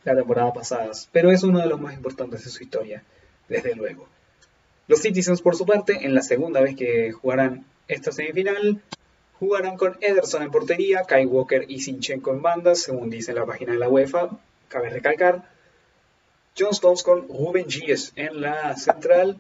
[0.04, 3.04] la temporada pasada, pero es uno de los más importantes de su historia,
[3.48, 4.08] desde luego.
[4.88, 8.84] Los Citizens, por su parte, en la segunda vez que jugarán esta semifinal,
[9.40, 13.74] jugarán con Ederson en portería, Kai Walker y Sinchenko en bandas, según dice la página
[13.74, 14.30] de la UEFA,
[14.68, 15.58] cabe recalcar.
[16.60, 19.38] John Stones con Ruben Gies en la central,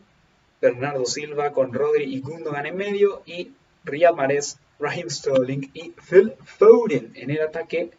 [0.62, 3.52] Bernardo Silva con Rodri y Gundogan en medio y
[3.84, 7.92] Riyad Mahrez, Raheem Sterling y Phil Foden en el ataque.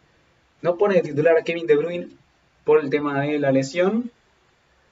[0.63, 2.07] No pone de titular a Kevin De Bruyne
[2.63, 4.09] por el tema de la lesión,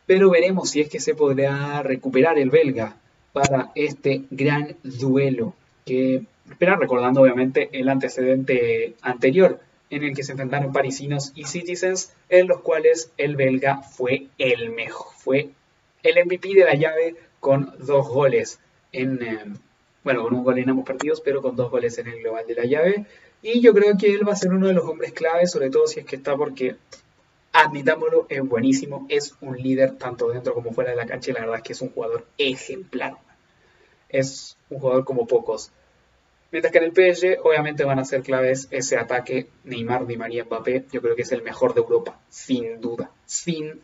[0.06, 2.98] pero veremos si es que se podrá recuperar el belga
[3.34, 5.56] para este gran duelo
[5.86, 9.60] que espera recordando obviamente el antecedente anterior
[9.90, 14.70] en el que se enfrentaron parisinos y citizens en los cuales el belga fue el
[14.72, 15.50] mejor fue
[16.04, 18.60] el MVP de la llave con dos goles
[18.92, 19.46] en eh,
[20.04, 22.56] bueno con un gol en ambos partidos pero con dos goles en el global de
[22.56, 23.06] la llave
[23.42, 25.88] y yo creo que él va a ser uno de los hombres clave sobre todo
[25.88, 26.76] si es que está porque
[27.52, 31.58] admitámoslo, es buenísimo, es un líder tanto dentro como fuera de la cancha la verdad
[31.58, 33.18] es que es un jugador ejemplar.
[34.10, 35.72] Es un jugador como pocos.
[36.52, 40.46] Mientras que en el PSG obviamente van a ser claves ese ataque Neymar, Di María,
[40.46, 40.86] Mbappé.
[40.92, 43.82] Yo creo que es el mejor de Europa, sin duda, sin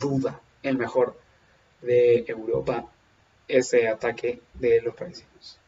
[0.00, 1.16] duda, el mejor
[1.82, 2.86] de Europa
[3.46, 5.58] ese ataque de los parisinos.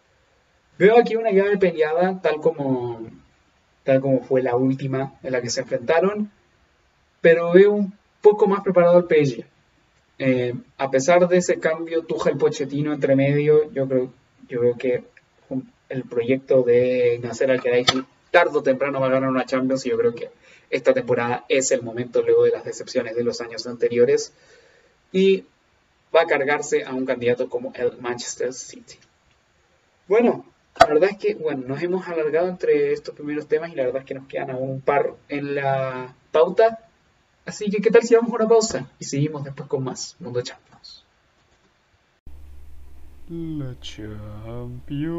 [0.79, 3.07] Veo aquí una llave peleada tal como
[3.85, 6.31] tal como fue la última en la que se enfrentaron
[7.21, 9.45] pero veo un poco más preparado el PSG.
[10.19, 14.13] Eh, a pesar de ese cambio Tuchel Pochettino entre medio, yo creo,
[14.49, 15.05] yo veo que
[15.91, 19.99] el proyecto de Nasser Al-Khelaifi tarde o temprano va a ganar una Champions y yo
[19.99, 20.31] creo que
[20.71, 24.33] esta temporada es el momento luego de las decepciones de los años anteriores
[25.13, 25.45] y
[26.15, 28.97] va a cargarse a un candidato como el Manchester City.
[30.07, 30.45] Bueno,
[30.79, 34.03] la verdad es que bueno, nos hemos alargado entre estos primeros temas y la verdad
[34.03, 36.87] es que nos quedan aún un par en la pauta.
[37.45, 40.41] Así que, ¿qué tal si vamos a una pausa y seguimos después con más Mundo
[40.43, 41.00] Champions?
[43.33, 45.15] La Champions.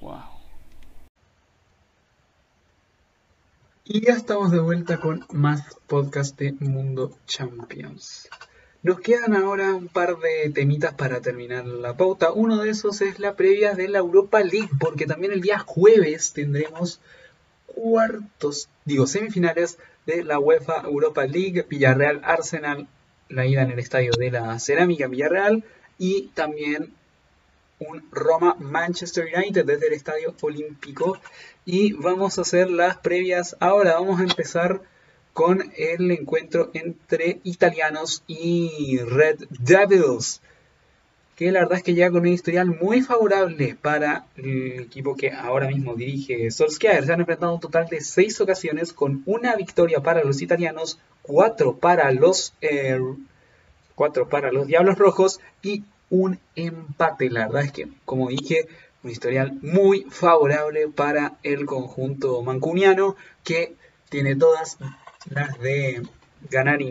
[0.00, 0.22] Wow.
[3.84, 8.28] Y ya estamos de vuelta con más podcast de Mundo Champions.
[8.82, 12.32] Nos quedan ahora un par de temitas para terminar la pauta.
[12.32, 16.32] Uno de esos es la previa de la Europa League, porque también el día jueves
[16.32, 16.98] tendremos
[17.66, 22.88] cuartos, digo, semifinales de la UEFA Europa League, Villarreal Arsenal,
[23.28, 25.64] la ida en el estadio de la Cerámica Villarreal
[25.98, 26.92] y también
[27.78, 31.18] un Roma Manchester United desde el estadio olímpico.
[31.64, 33.56] Y vamos a hacer las previas.
[33.60, 34.82] Ahora vamos a empezar
[35.32, 40.42] con el encuentro entre italianos y Red Devils,
[41.36, 45.32] que la verdad es que llega con un historial muy favorable para el equipo que
[45.32, 47.06] ahora mismo dirige Solskjaer.
[47.06, 51.76] Se han enfrentado un total de seis ocasiones con una victoria para los italianos, cuatro
[51.76, 53.00] para los, eh,
[53.94, 57.30] cuatro para los Diablos Rojos y un empate.
[57.30, 58.66] La verdad es que, como dije,
[59.02, 63.74] un historial muy favorable para el conjunto mancuniano que
[64.10, 64.76] tiene todas
[65.30, 66.02] las de
[66.50, 66.82] ganar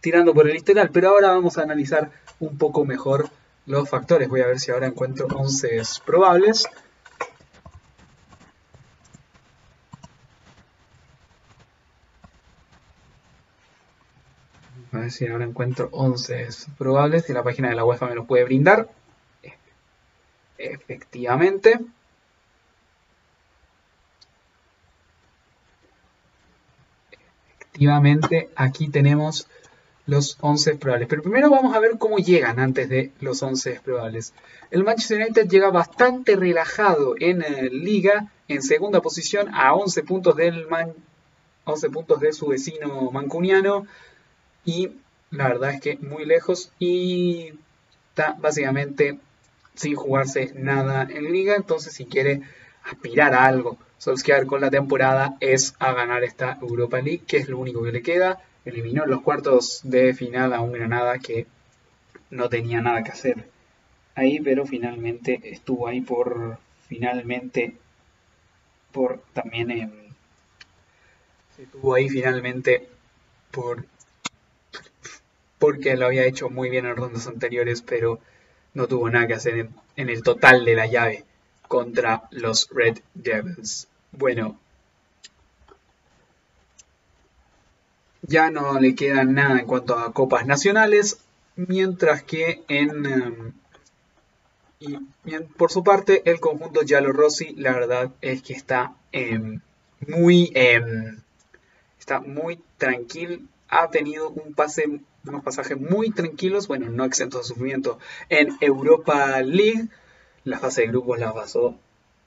[0.00, 0.90] tirando por el historial.
[0.92, 3.28] Pero ahora vamos a analizar un poco mejor
[3.66, 4.28] los factores.
[4.28, 6.66] Voy a ver si ahora encuentro 11 probables.
[14.92, 18.24] A ver si ahora encuentro 11 probables y la página de la UEFA me lo
[18.24, 18.88] puede brindar.
[20.56, 21.78] Efectivamente.
[27.78, 29.46] Efectivamente, aquí tenemos
[30.08, 31.06] los 11 probables.
[31.06, 34.32] Pero primero vamos a ver cómo llegan antes de los 11 probables.
[34.70, 40.34] El Manchester United llega bastante relajado en eh, liga, en segunda posición, a 11 puntos,
[40.34, 40.66] del
[41.64, 43.86] 11 puntos de su vecino mancuniano.
[44.64, 44.92] Y
[45.30, 47.52] la verdad es que muy lejos y
[48.08, 49.18] está básicamente
[49.74, 51.54] sin jugarse nada en liga.
[51.54, 52.40] Entonces si quiere
[52.82, 57.50] aspirar a algo, Solskjaer con la temporada es a ganar esta Europa League, que es
[57.50, 58.40] lo único que le queda.
[58.68, 61.46] Eliminó en los cuartos de final a un Granada que
[62.30, 63.48] no tenía nada que hacer
[64.14, 67.76] ahí, pero finalmente estuvo ahí por finalmente
[68.92, 70.12] por también
[71.56, 72.88] estuvo ahí finalmente
[73.50, 73.86] por
[75.58, 78.20] porque lo había hecho muy bien en rondas anteriores, pero
[78.74, 81.24] no tuvo nada que hacer en, el total de la llave
[81.66, 83.88] contra los Red Devils.
[84.12, 84.60] Bueno,
[88.22, 91.18] ya no le queda nada en cuanto a copas nacionales,
[91.56, 93.54] mientras que en...
[94.80, 99.60] Em, por su parte, el conjunto Giallo Rossi, la verdad es que está em,
[100.06, 100.52] muy...
[100.54, 101.20] Em,
[101.98, 103.38] está muy tranquilo.
[103.68, 107.98] Ha tenido un pase unos pasajes muy tranquilos, bueno, no exentos de sufrimiento.
[108.28, 109.88] En Europa League,
[110.44, 111.76] la fase de grupos la pasó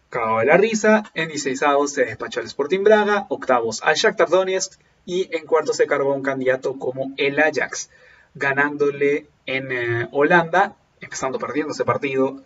[0.09, 1.03] cagado de la risa.
[1.13, 5.87] En 16 se despachó al Sporting Braga, octavos al Shakhtar Donetsk y en cuartos se
[5.87, 7.89] cargó a un candidato como el Ajax,
[8.35, 12.43] ganándole en eh, Holanda, empezando perdiendo ese partido,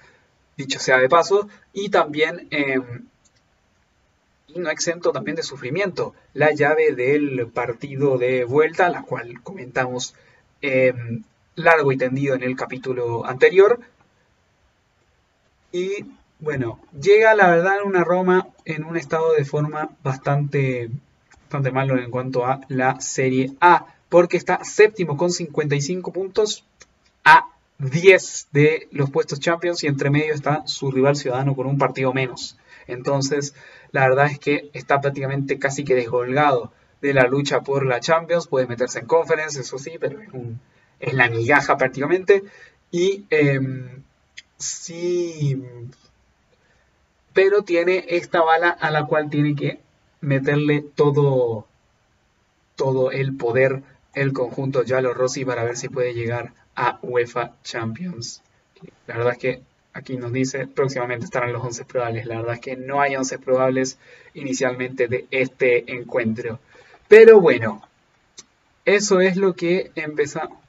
[0.57, 3.05] dicho sea de paso, y también em,
[4.47, 10.15] y no exento también de sufrimiento, la llave del partido de vuelta, la cual comentamos
[10.67, 11.23] Em,
[11.55, 13.79] largo y tendido en el capítulo anterior.
[15.71, 16.05] Y
[16.39, 20.89] bueno, llega la verdad una Roma en un estado de forma bastante,
[21.55, 26.65] bastante malo en cuanto a la Serie A, porque está séptimo con 55 puntos
[27.23, 27.45] a
[27.79, 32.13] 10 de los puestos Champions y entre medio está su rival ciudadano con un partido
[32.13, 32.57] menos.
[32.87, 33.55] Entonces,
[33.91, 38.47] la verdad es que está prácticamente casi que descolgado de la lucha por la Champions,
[38.47, 40.59] puede meterse en Conference, eso sí, pero es, un,
[40.99, 42.43] es la migaja prácticamente.
[42.91, 44.03] Y em,
[44.57, 45.63] sí,
[47.33, 49.84] pero tiene esta bala a la cual tiene que
[50.25, 51.67] meterle todo,
[52.75, 53.83] todo el poder
[54.15, 58.41] el conjunto Yalo Rossi para ver si puede llegar a UEFA Champions.
[59.07, 59.61] La verdad es que
[59.93, 62.25] aquí nos dice próximamente estarán los 11 probables.
[62.25, 63.97] La verdad es que no hay 11 probables
[64.33, 66.59] inicialmente de este encuentro.
[67.07, 67.87] Pero bueno,
[68.85, 70.64] eso es lo que empezamos.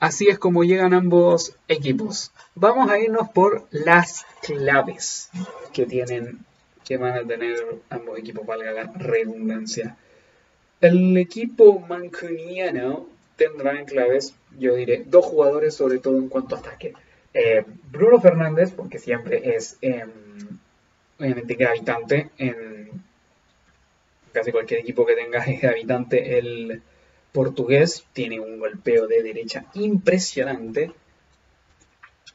[0.00, 2.32] Así es como llegan ambos equipos.
[2.54, 5.28] Vamos a irnos por las claves
[5.74, 6.38] que tienen,
[6.86, 7.58] que van a tener
[7.90, 9.98] ambos equipos, valga la redundancia.
[10.80, 16.60] El equipo mancuniano tendrá en claves, yo diré, dos jugadores, sobre todo en cuanto a
[16.60, 16.94] ataque.
[17.34, 20.06] Eh, Bruno Fernández, porque siempre es eh,
[21.18, 22.88] obviamente gravitante en
[24.32, 26.80] casi cualquier equipo que tenga de habitante el
[27.32, 30.92] portugués tiene un golpeo de derecha impresionante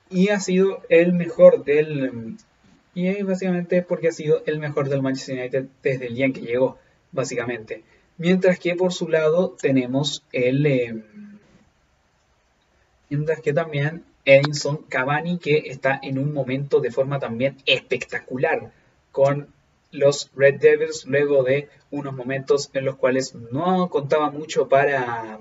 [0.10, 2.38] y ha sido el mejor del
[2.93, 6.34] y es básicamente porque ha sido el mejor del Manchester United desde el día en
[6.34, 6.78] que llegó
[7.12, 7.84] básicamente.
[8.18, 11.04] Mientras que por su lado tenemos el em,
[13.10, 18.72] mientras que también Edinson Cavani que está en un momento de forma también espectacular
[19.12, 19.48] con
[19.96, 25.39] los Red Devils luego de unos momentos en los cuales no contaba mucho para,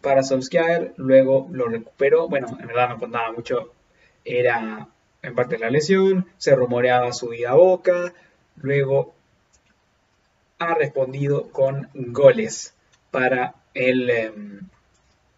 [0.00, 3.72] para Solskjaer, luego lo recuperó, bueno, en verdad no contaba mucho,
[4.24, 4.88] era
[5.22, 8.12] en parte la lesión, se rumoreaba su vida a boca,
[8.56, 9.14] luego
[10.58, 12.74] ha respondido con goles
[13.10, 14.68] para el, em,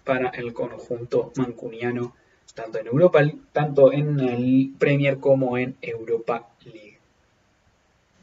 [0.04, 2.14] para el conjunto mancuniano,
[2.54, 3.20] tanto en Europa,
[3.52, 6.97] tanto en el Premier como en Europa League.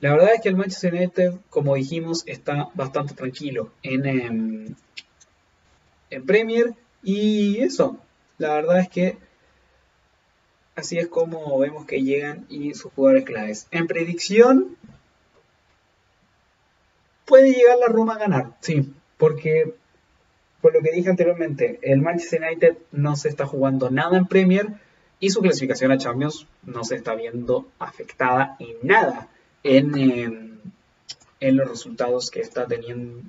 [0.01, 4.75] La verdad es que el Manchester United, como dijimos, está bastante tranquilo en, em,
[6.09, 6.73] en, Premier.
[7.01, 7.97] Y eso,
[8.37, 9.17] la verdad es que
[10.75, 13.67] así es como vemos que llegan y sus jugadores claves.
[13.71, 14.77] En predicción,
[17.25, 19.73] puede llegar la Roma a ganar, sí, porque
[20.61, 24.67] por lo que dije anteriormente, el Manchester United no se está jugando nada en Premier
[25.19, 29.29] y su clasificación a Champions no se está viendo afectada en nada
[29.65, 30.61] en,
[31.39, 33.23] en los resultados que está teniendo.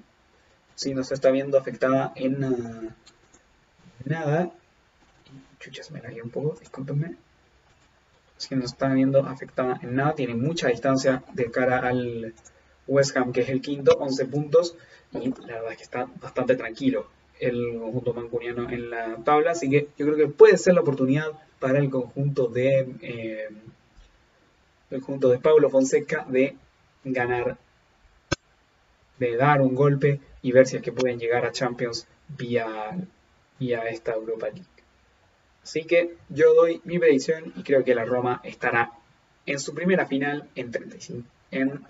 [0.75, 2.91] Si no se está viendo afectada en uh,
[4.05, 4.51] nada.
[5.59, 7.17] Chuchas, me la un poco, discúlpenme.
[8.37, 12.35] Si no está viendo afectada en nada, tiene mucha distancia de cara al
[12.87, 14.77] West Ham, que es el quinto, 11 puntos.
[15.13, 17.09] y la verdad es que está bastante tranquilo
[17.39, 21.33] el conjunto mancuniano en la tabla, así que yo creo que puede ser la oportunidad
[21.59, 23.49] para el conjunto de eh,
[24.91, 26.57] el conjunto de Pablo Fonseca de
[27.05, 27.59] ganar,
[29.19, 32.97] de dar un golpe y ver si es que pueden llegar a Champions vía,
[33.59, 34.65] vía esta Europa League.
[35.63, 38.93] Así que yo doy mi predicción y creo que la Roma estará
[39.47, 41.85] en su primera final en 35, en,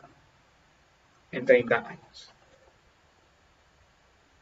[1.33, 2.36] en 30 años.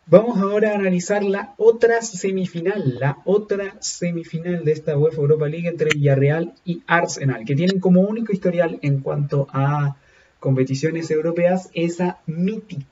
[0.06, 5.66] Vamos ahora a analizar la otra semifinal, la otra semifinal de esta UEFA Europa League
[5.66, 9.96] entre Villarreal y Arsenal, que tienen como único historial en cuanto a
[10.40, 12.84] competiciones europeas esa mítica,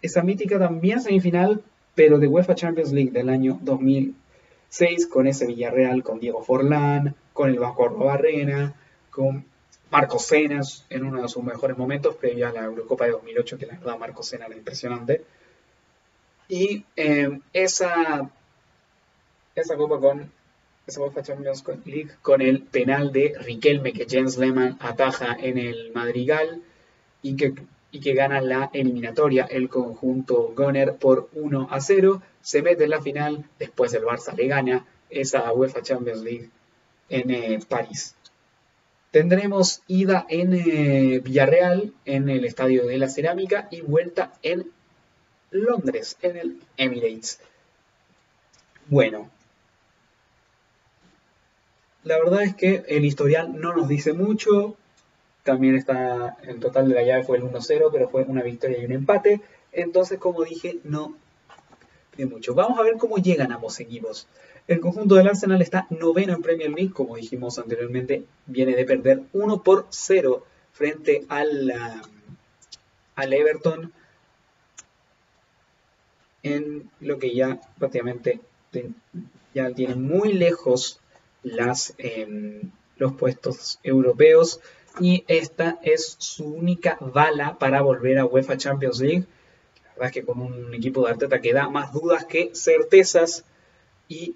[0.00, 1.60] esa mítica también semifinal,
[1.96, 7.50] pero de UEFA Champions League del año 2006, con ese Villarreal, con Diego Forlán, con
[7.50, 8.74] el Vasco Barrena,
[9.10, 9.44] con
[9.90, 13.66] Marcos Cenas en uno de sus mejores momentos, previo a la Eurocopa de 2008, que
[13.66, 15.24] la verdad Marcos Sena era impresionante.
[16.50, 18.28] Y eh, esa,
[19.54, 20.32] esa copa con
[20.84, 25.92] esa UEFA Champions League con el penal de Riquelme que Jens Lehmann ataja en el
[25.94, 26.60] Madrigal
[27.22, 27.54] y que,
[27.92, 32.20] y que gana la eliminatoria el conjunto Gunner por 1 a 0.
[32.42, 36.50] Se mete en la final, después el Barça le gana esa UEFA Champions League
[37.10, 38.16] en eh, París.
[39.12, 44.66] Tendremos ida en eh, Villarreal, en el Estadio de la Cerámica, y vuelta en
[45.50, 47.40] Londres, en el Emirates.
[48.86, 49.30] Bueno,
[52.04, 54.76] la verdad es que el historial no nos dice mucho.
[55.42, 58.84] También está, el total de la llave fue el 1-0, pero fue una victoria y
[58.84, 59.40] un empate.
[59.72, 61.14] Entonces, como dije, no
[62.16, 62.54] de mucho.
[62.54, 64.26] Vamos a ver cómo llegan ambos equipos.
[64.66, 69.22] El conjunto del Arsenal está noveno en Premier League, como dijimos anteriormente, viene de perder
[69.32, 71.72] 1 por 0 frente al,
[73.14, 73.92] al Everton
[76.42, 78.40] en lo que ya prácticamente
[79.54, 81.00] ya tiene muy lejos
[81.98, 84.60] em, los puestos europeos
[84.98, 89.24] y esta es su única bala para volver a UEFA Champions League.
[89.84, 93.44] La verdad es que con un equipo de Arteta que da más dudas que certezas
[94.08, 94.34] y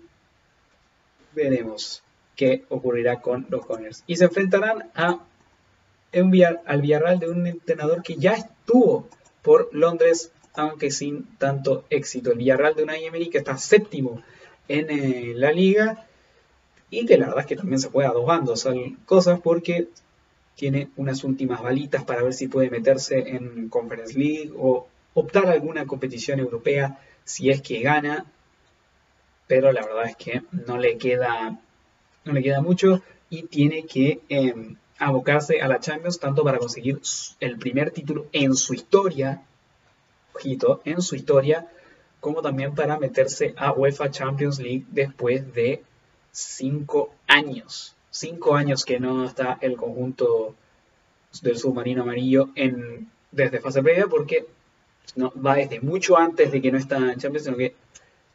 [1.32, 2.02] veremos
[2.36, 4.04] qué ocurrirá con los Gunners.
[4.06, 5.20] Y se enfrentarán a
[6.12, 9.08] enviar al Villarreal de un entrenador que ya estuvo
[9.42, 12.32] por Londres aunque sin tanto éxito.
[12.32, 14.22] El Villarreal de Unai Emery que está séptimo
[14.68, 16.06] en eh, la liga
[16.90, 18.66] y que la verdad es que también se puede a dos bandos
[19.04, 19.88] cosas porque
[20.54, 25.52] tiene unas últimas balitas para ver si puede meterse en Conference League o optar a
[25.52, 28.26] alguna competición europea si es que gana,
[29.46, 31.58] pero la verdad es que no le queda,
[32.24, 37.00] no le queda mucho y tiene que em, abocarse a la Champions tanto para conseguir
[37.40, 39.42] el primer título en su historia
[40.84, 41.66] en su historia,
[42.20, 45.82] como también para meterse a UEFA Champions League después de
[46.32, 47.94] cinco años.
[48.10, 50.54] Cinco años que no está el conjunto
[51.42, 54.46] del submarino amarillo en, desde fase previa, porque
[55.16, 57.74] no, va desde mucho antes de que no está en Champions, sino que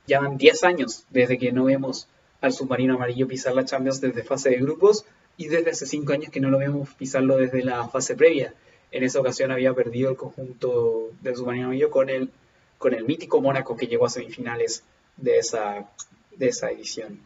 [0.08, 2.08] ya van 10 años desde que no vemos
[2.42, 5.06] al submarino amarillo pisar la Champions desde fase de grupos
[5.38, 8.54] y desde hace 5 años que no lo vemos pisarlo desde la fase previa.
[8.92, 12.32] En esa ocasión había perdido el conjunto del submarino amarillo con el,
[12.78, 14.84] con el mítico Mónaco que llegó a semifinales
[15.18, 15.90] de esa,
[16.36, 17.20] de esa edición.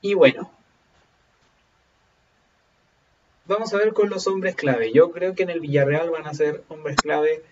[0.00, 0.50] Y bueno,
[3.46, 4.92] vamos a ver con los hombres clave.
[4.92, 7.42] Yo creo que en el Villarreal van a ser hombres clave.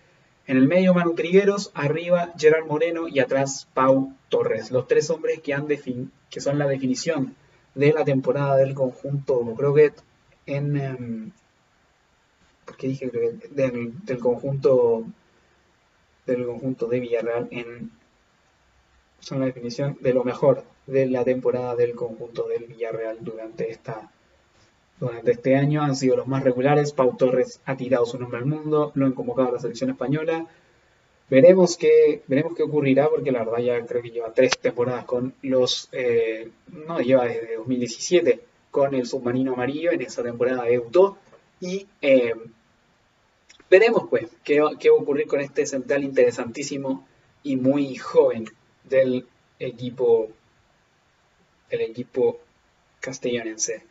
[0.47, 4.72] En el medio Manu Trigueros, arriba Gerard Moreno y atrás Pau Torres.
[4.72, 7.37] Los tres hombres que, han que son la definición
[7.74, 9.41] de la temporada del conjunto.
[9.57, 9.93] Creo que
[10.47, 11.31] en, em,
[12.71, 15.05] porque dije del, del conjunto
[16.25, 17.91] del conjunto de Villarreal en
[19.18, 24.09] son la definición de lo mejor de la temporada del conjunto del Villarreal durante esta
[25.01, 26.93] durante este año han sido los más regulares.
[26.93, 30.47] Pau Torres ha tirado su nombre al mundo, lo han convocado a la selección española.
[31.29, 35.35] Veremos qué, veremos qué ocurrirá, porque la verdad ya creo que lleva tres temporadas con
[35.43, 35.89] los.
[35.93, 36.51] Eh,
[36.87, 38.41] no, lleva desde 2017
[38.71, 39.91] con el submarino amarillo.
[39.91, 41.16] En esa temporada debutó
[41.61, 42.35] y eh,
[43.71, 47.07] Veremos pues qué, va a ocurrir con este central interesantísimo
[47.45, 48.47] y muy joven
[48.83, 49.29] del
[49.61, 50.29] equipo,
[51.71, 52.41] el equipo
[52.99, 53.85] castellonense.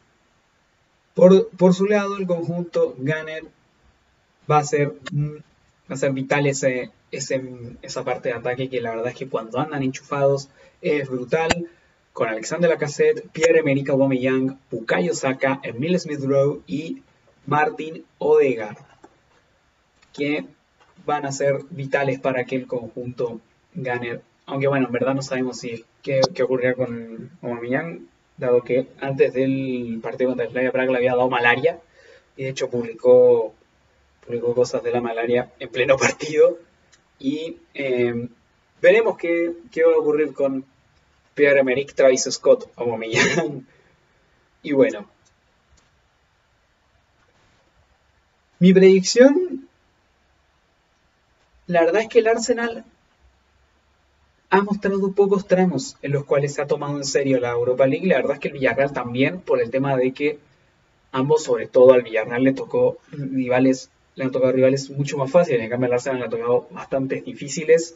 [1.13, 3.45] Por, su lado, el conjunto Gunner
[4.51, 9.07] va a ser, va a ser vital ese, esa parte de ataque que la verdad
[9.07, 10.49] es que cuando andan enchufados
[10.82, 11.69] es brutal.
[12.11, 17.01] Con Alexander Lacassette, Pierre-Emerick Aubameyang, Bukayo Saka, Emile Smith Rowe y
[17.45, 18.88] Martin Odegaard
[20.20, 20.45] que
[21.05, 23.39] van a ser vitales para que el conjunto
[23.74, 24.20] gane.
[24.45, 28.07] Aunque bueno, en verdad no sabemos si qué, qué ocurrirá con Aubameyang,
[28.38, 31.80] dado que antes del partido contra el Slavia Praga le había dado malaria
[32.36, 33.53] y de hecho publicó,
[34.26, 36.59] publicó cosas de la malaria en pleno partido.
[37.17, 38.28] Y eh,
[38.82, 40.65] veremos qué, qué, va a ocurrir con
[41.36, 43.65] Pierre-Emerick Travis Scott Aubameyang.
[44.61, 45.09] Y bueno.
[48.59, 49.48] Mi predicción
[51.70, 52.84] la verdad es que el Arsenal
[54.49, 58.07] ha mostrado pocos tramos en los cuales se ha tomado en serio la Europa League.
[58.07, 60.39] La verdad es que el Villarreal también, por el tema de que
[61.11, 65.61] ambos, sobre todo al Villarreal, le tocó rivales, le han tocado rivales mucho más fáciles.
[65.61, 67.95] En cambio, al Arsenal le ha tocado bastante difíciles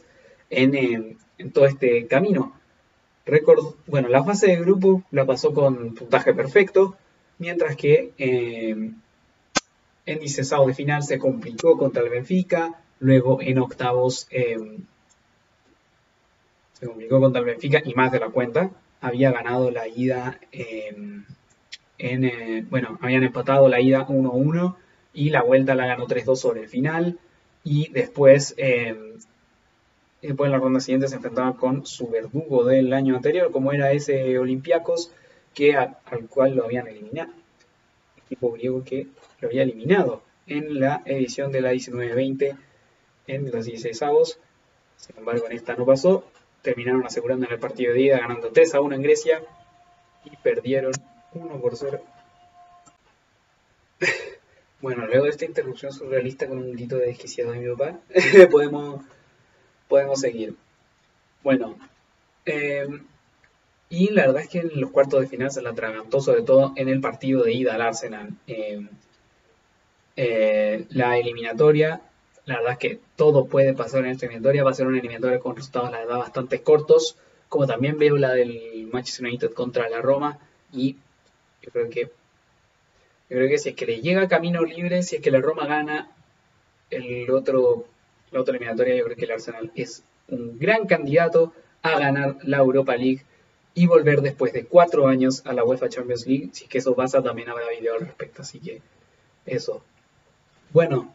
[0.50, 2.54] en, en todo este camino.
[3.88, 6.96] Bueno, la fase de grupo la pasó con puntaje perfecto,
[7.38, 8.92] mientras que eh,
[10.06, 14.56] en 16 de final se complicó contra el Benfica, luego en octavos eh,
[16.72, 18.70] se complicó contra el Benfica y más de la cuenta.
[19.00, 20.96] Había ganado la ida eh.
[21.98, 24.74] Eh, bueno, habían empatado la ida 1-1
[25.12, 27.18] y la vuelta la ganó 3-2 sobre el final.
[27.62, 33.50] Y después, después en la ronda siguiente se enfrentaba con su verdugo del año anterior,
[33.52, 35.12] como era ese Olympiacos,
[35.54, 35.96] que al
[36.28, 37.32] cual lo habían eliminado.
[38.26, 39.06] Equipo griego que
[39.40, 42.56] lo había eliminado en la edición de la 19-20
[43.26, 44.38] en los 16 avos.
[44.96, 46.24] Sin embargo, en esta no pasó
[46.64, 49.42] terminaron asegurando en el partido de ida, ganando 3 a 1 en Grecia
[50.24, 50.92] y perdieron
[51.34, 52.00] 1 por 0.
[54.80, 58.00] bueno, luego de esta interrupción surrealista con un grito de desquiciado de mi papá,
[58.50, 59.04] podemos,
[59.88, 60.56] podemos seguir.
[61.42, 61.78] Bueno,
[62.46, 62.88] eh,
[63.90, 66.72] y la verdad es que en los cuartos de final se la atragantó, sobre todo
[66.76, 68.30] en el partido de ida al Arsenal.
[68.46, 68.88] Eh,
[70.16, 72.00] eh, la eliminatoria
[72.46, 74.64] la verdad es que todo puede pasar en esta eliminatoria.
[74.64, 77.16] Va a ser una eliminatoria con resultados, la verdad, bastante cortos.
[77.48, 80.38] Como también veo la del Manchester United contra la Roma.
[80.72, 80.96] Y
[81.62, 82.02] yo creo que.
[83.30, 85.66] Yo creo que si es que le llega camino libre, si es que la Roma
[85.66, 86.10] gana
[86.90, 87.86] el otro,
[88.30, 92.58] la otra eliminatoria, yo creo que el Arsenal es un gran candidato a ganar la
[92.58, 93.24] Europa League
[93.74, 96.50] y volver después de cuatro años a la UEFA Champions League.
[96.52, 98.42] Si es que eso pasa, también habrá video al respecto.
[98.42, 98.82] Así que
[99.46, 99.82] eso.
[100.70, 101.14] Bueno,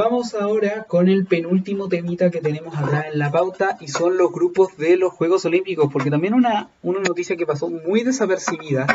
[0.00, 4.30] Vamos ahora con el penúltimo temita que tenemos acá en la pauta y son los
[4.30, 8.86] grupos de los Juegos Olímpicos, porque también una, una noticia que pasó muy desapercibida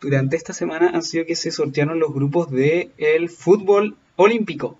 [0.00, 4.78] durante esta semana han sido que se sortearon los grupos del el fútbol olímpico.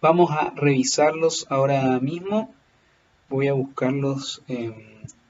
[0.00, 2.54] Vamos a revisarlos ahora mismo.
[3.28, 4.72] Voy a buscar los, eh,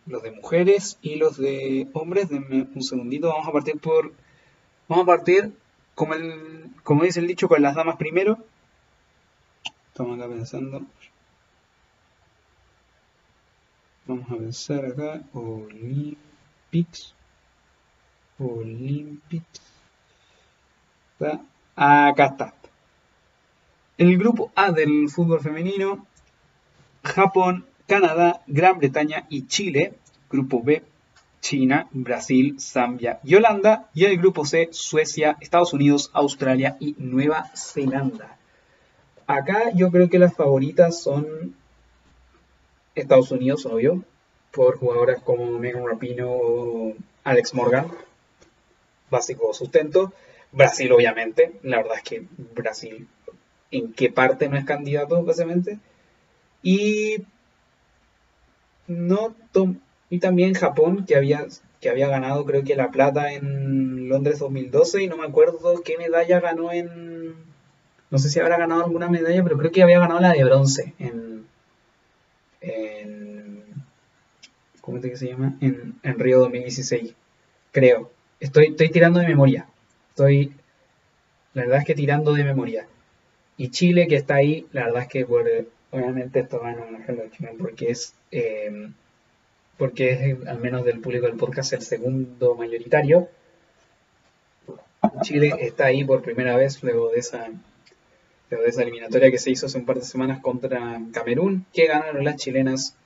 [0.07, 2.29] los de mujeres y los de hombres.
[2.29, 3.31] Denme un segundito.
[3.31, 4.13] Vamos a partir por.
[4.87, 5.51] Vamos a partir,
[5.97, 8.39] como, el, como dice el dicho, con las damas primero.
[9.93, 10.87] Estamos acá pensando.
[14.07, 15.21] Vamos a pensar acá.
[15.35, 17.15] Olympics.
[18.39, 19.61] Olympics.
[21.77, 22.55] Acá está.
[23.99, 26.07] El grupo A del fútbol femenino.
[27.05, 29.93] Japón, Canadá, Gran Bretaña y Chile.
[30.31, 30.83] Grupo B,
[31.43, 33.91] China, Brasil, Zambia y Holanda.
[33.93, 38.39] Y el grupo C, Suecia, Estados Unidos, Australia y Nueva Zelanda.
[39.27, 41.55] Acá yo creo que las favoritas son
[42.95, 44.05] Estados Unidos, obvio,
[44.51, 46.95] por jugadoras como Megan Rapino o
[47.25, 47.87] Alex Morgan,
[49.11, 50.13] básico sustento.
[50.53, 53.09] Brasil, obviamente, la verdad es que Brasil,
[53.71, 55.79] ¿en qué parte no es candidato, básicamente?
[56.63, 57.25] Y
[58.87, 59.35] no
[60.11, 61.47] y también Japón, que había,
[61.81, 65.97] que había ganado creo que la plata en Londres 2012 y no me acuerdo qué
[65.97, 67.35] medalla ganó en
[68.13, 70.93] no sé si habrá ganado alguna medalla, pero creo que había ganado la de bronce
[70.99, 71.47] en.
[72.61, 73.65] en
[74.83, 75.57] ¿Cómo es que se llama?
[75.63, 77.15] En, en Río 2016.
[77.73, 78.11] Creo.
[78.39, 79.67] Estoy, estoy tirando de memoria.
[80.11, 80.53] Estoy.
[81.55, 82.87] La verdad es que tirando de memoria.
[83.57, 85.49] Y Chile, que está ahí, la verdad es que por,
[85.91, 88.15] obviamente esto va a homenaje Chile porque es.
[88.31, 88.91] Eh,
[89.79, 93.31] porque es, al menos del público del podcast, el segundo mayoritario.
[95.23, 97.49] Chile está ahí por primera vez luego de esa
[98.61, 102.25] de esa eliminatoria que se hizo hace un par de semanas contra Camerún, que ganaron
[102.25, 102.97] las chilenas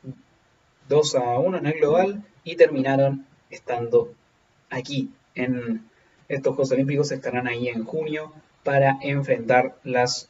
[0.89, 4.13] 2 a 1 en el global y terminaron estando
[4.71, 5.85] aquí en
[6.29, 8.33] estos Juegos Olímpicos, estarán ahí en junio
[8.65, 10.29] para enfrentar las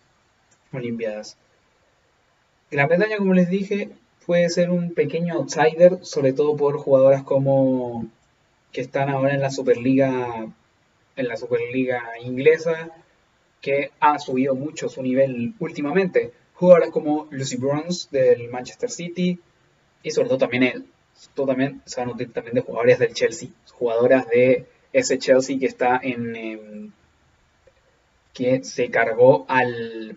[0.73, 1.39] Olimpiadas.
[2.71, 3.91] Gran Bretaña, como les dije,
[4.27, 8.07] puede ser un pequeño outsider, sobre todo por jugadoras como
[8.73, 10.49] que están ahora en la Superliga
[11.17, 12.91] en la Superliga inglesa,
[13.61, 19.39] que ha subido mucho su nivel últimamente, jugadoras como Lucy Bronze del Manchester City
[20.03, 20.87] y sobre todo también, el,
[21.35, 25.59] todo también se van a nutrir también de jugadoras del Chelsea, jugadoras de ese Chelsea
[25.59, 26.37] que está en...
[26.37, 26.93] Em,
[28.33, 30.17] que se cargó al...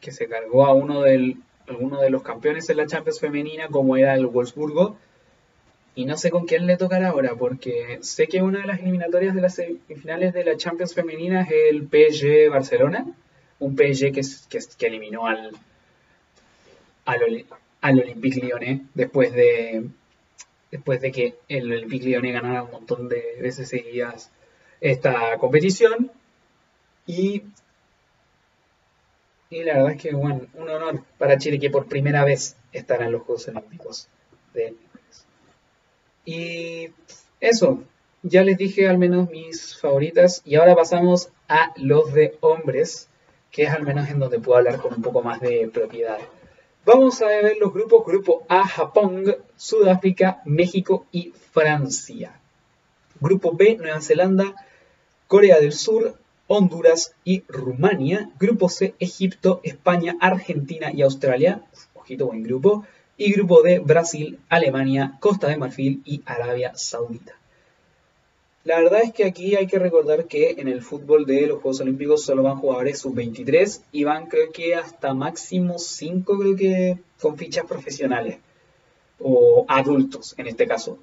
[0.00, 1.36] que se cargó a uno del,
[1.66, 4.96] alguno de los campeones de la Champions femenina como era el Wolfsburgo
[5.98, 9.34] y no sé con quién le tocará ahora, porque sé que una de las eliminatorias
[9.34, 13.04] de las semifinales de la Champions femenina es el PSG Barcelona,
[13.58, 14.22] un PSG que,
[14.78, 15.50] que, eliminó al,
[17.04, 17.46] al,
[17.80, 19.88] al Olympique Lyonnais después de,
[20.70, 24.30] después de que el Olympique Lyonnais ganara un montón de veces seguidas
[24.80, 26.12] esta competición.
[27.06, 27.42] Y,
[29.50, 33.06] y la verdad es que, bueno, un honor para Chile que por primera vez estará
[33.06, 34.08] en los Juegos Olímpicos
[34.54, 34.76] de
[36.28, 36.90] y
[37.40, 37.84] eso,
[38.22, 43.08] ya les dije al menos mis favoritas y ahora pasamos a los de hombres,
[43.50, 46.18] que es al menos en donde puedo hablar con un poco más de propiedad.
[46.84, 52.38] Vamos a ver los grupos, grupo A, Japón, Sudáfrica, México y Francia.
[53.18, 54.54] Grupo B, Nueva Zelanda,
[55.28, 56.14] Corea del Sur,
[56.46, 58.28] Honduras y Rumania.
[58.38, 61.62] Grupo C, Egipto, España, Argentina y Australia.
[61.94, 62.84] Ojito, buen grupo
[63.18, 67.34] y grupo D, Brasil, Alemania, Costa de Marfil y Arabia Saudita.
[68.62, 71.80] La verdad es que aquí hay que recordar que en el fútbol de los Juegos
[71.80, 77.36] Olímpicos solo van jugadores sub-23 y van creo que hasta máximo 5 creo que con
[77.36, 78.38] fichas profesionales
[79.18, 80.98] o adultos en este caso.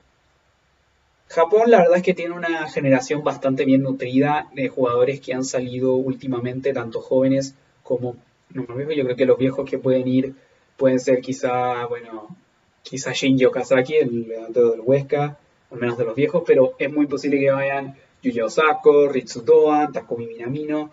[1.27, 5.43] Japón la verdad es que tiene una generación bastante bien nutrida de jugadores que han
[5.43, 8.15] salido últimamente, tanto jóvenes como
[8.53, 10.35] no, yo creo que los viejos que pueden ir
[10.77, 12.35] pueden ser quizá, bueno,
[12.83, 15.37] quizá Shinji Okazaki, el delantero del Huesca,
[15.71, 19.91] al menos de los viejos, pero es muy posible que vayan Yuya Osako, Ritsu Doan,
[19.91, 20.91] Takumi Minamino,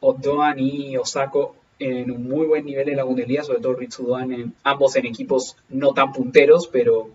[0.00, 4.32] Doan y Osako en un muy buen nivel en la Bundesliga, sobre todo Ritsu Doan,
[4.32, 7.10] en, ambos en equipos no tan punteros, pero.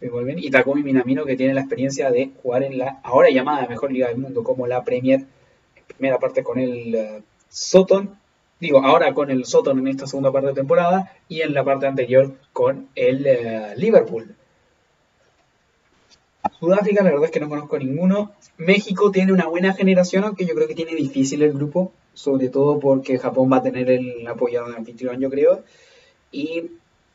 [0.00, 4.06] Y Takumi Minamino que tiene la experiencia de jugar en la ahora llamada mejor liga
[4.06, 5.20] del mundo como la Premier,
[5.74, 8.16] en primera parte con el uh, Soton
[8.60, 11.86] digo, ahora con el Soton en esta segunda parte de temporada y en la parte
[11.86, 14.34] anterior con el eh, Liverpool.
[16.58, 18.32] Sudáfrica, la verdad es que no conozco ninguno.
[18.56, 22.80] México tiene una buena generación, aunque yo creo que tiene difícil el grupo, sobre todo
[22.80, 25.62] porque Japón va a tener el apoyado de anfitrión, yo creo.
[26.32, 26.70] Y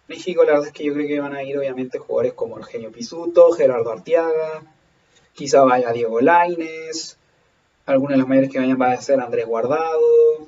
[0.07, 2.91] México, la verdad es que yo creo que van a ir, obviamente, jugadores como Eugenio
[2.91, 4.63] Pisuto, Gerardo Arteaga,
[5.33, 7.17] quizá vaya Diego Laines,
[7.85, 10.47] algunos de los mayores que vayan va a ser Andrés Guardado,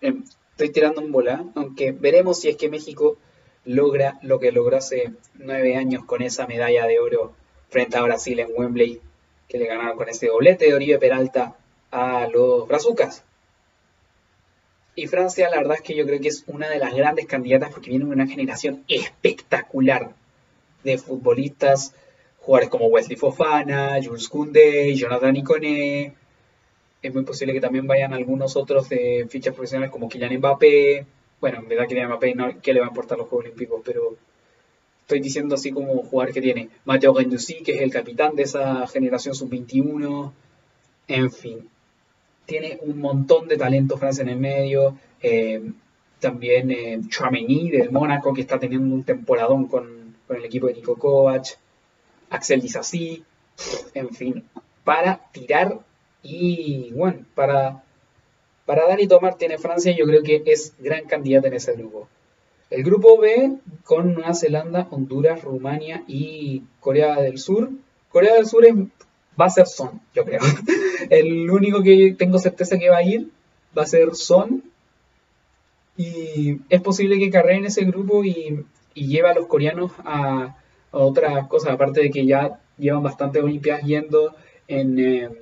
[0.00, 3.18] estoy tirando un bola, aunque veremos si es que México
[3.64, 7.34] logra lo que logró hace nueve años con esa medalla de oro
[7.68, 9.00] frente a Brasil en Wembley,
[9.48, 11.56] que le ganaron con ese doblete de Oribe Peralta
[11.90, 13.24] a los brazucas.
[14.96, 17.70] Y Francia, la verdad es que yo creo que es una de las grandes candidatas
[17.72, 20.14] porque viene una generación espectacular
[20.82, 21.94] de futbolistas,
[22.38, 26.14] jugadores como Wesley Fofana, Jules Koundé, Jonathan Iconé,
[27.02, 31.06] es muy posible que también vayan algunos otros de fichas profesionales como Kylian Mbappé.
[31.40, 34.16] Bueno, en verdad Kylian Mbappé no que le va a importar los Juegos Olímpicos, pero
[35.02, 38.86] estoy diciendo así como jugador que tiene Mateo Gendouzi, que es el capitán de esa
[38.86, 40.32] generación sub-21.
[41.08, 41.68] En fin,
[42.46, 44.96] tiene un montón de talento Francia en el medio.
[45.22, 45.62] Eh,
[46.20, 47.00] también eh,
[47.72, 51.58] del Mónaco, que está teniendo un temporadón con, con el equipo de Nico Kovac.
[52.28, 53.24] Axel Disasi.
[53.94, 54.44] En fin,
[54.84, 55.80] para tirar
[56.22, 57.82] y bueno, para,
[58.66, 62.08] para dar y tomar tiene Francia, yo creo que es gran candidata en ese grupo.
[62.70, 67.70] El grupo B con Nueva Zelanda, Honduras, Rumania y Corea del Sur.
[68.10, 68.64] Corea del Sur
[69.40, 70.40] va a ser Son, yo creo.
[71.10, 73.28] El único que tengo certeza que va a ir
[73.76, 74.62] va a ser Son.
[75.96, 78.64] Y es posible que en ese grupo y,
[78.94, 80.56] y lleve a los coreanos a,
[80.92, 84.34] a otras cosas, aparte de que ya llevan bastante Olimpiadas yendo
[84.68, 85.32] en, em,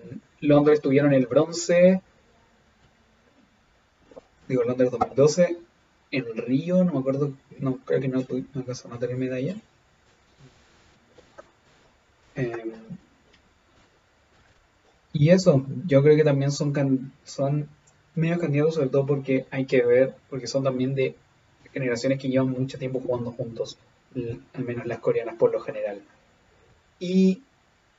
[0.41, 2.01] Londres tuvieron el bronce.
[4.49, 5.59] Digo, Londres 2012.
[6.11, 9.57] En Río, no me acuerdo, no creo que no, no alcanzó a tener medalla.
[12.35, 12.73] Em,
[15.13, 17.69] y eso, yo creo que también son, son
[18.15, 21.15] medio candidatos, sobre todo porque hay que ver, porque son también de
[21.73, 23.77] generaciones que llevan mucho tiempo jugando juntos,
[24.55, 26.01] al menos las coreanas por lo general.
[27.01, 27.43] Y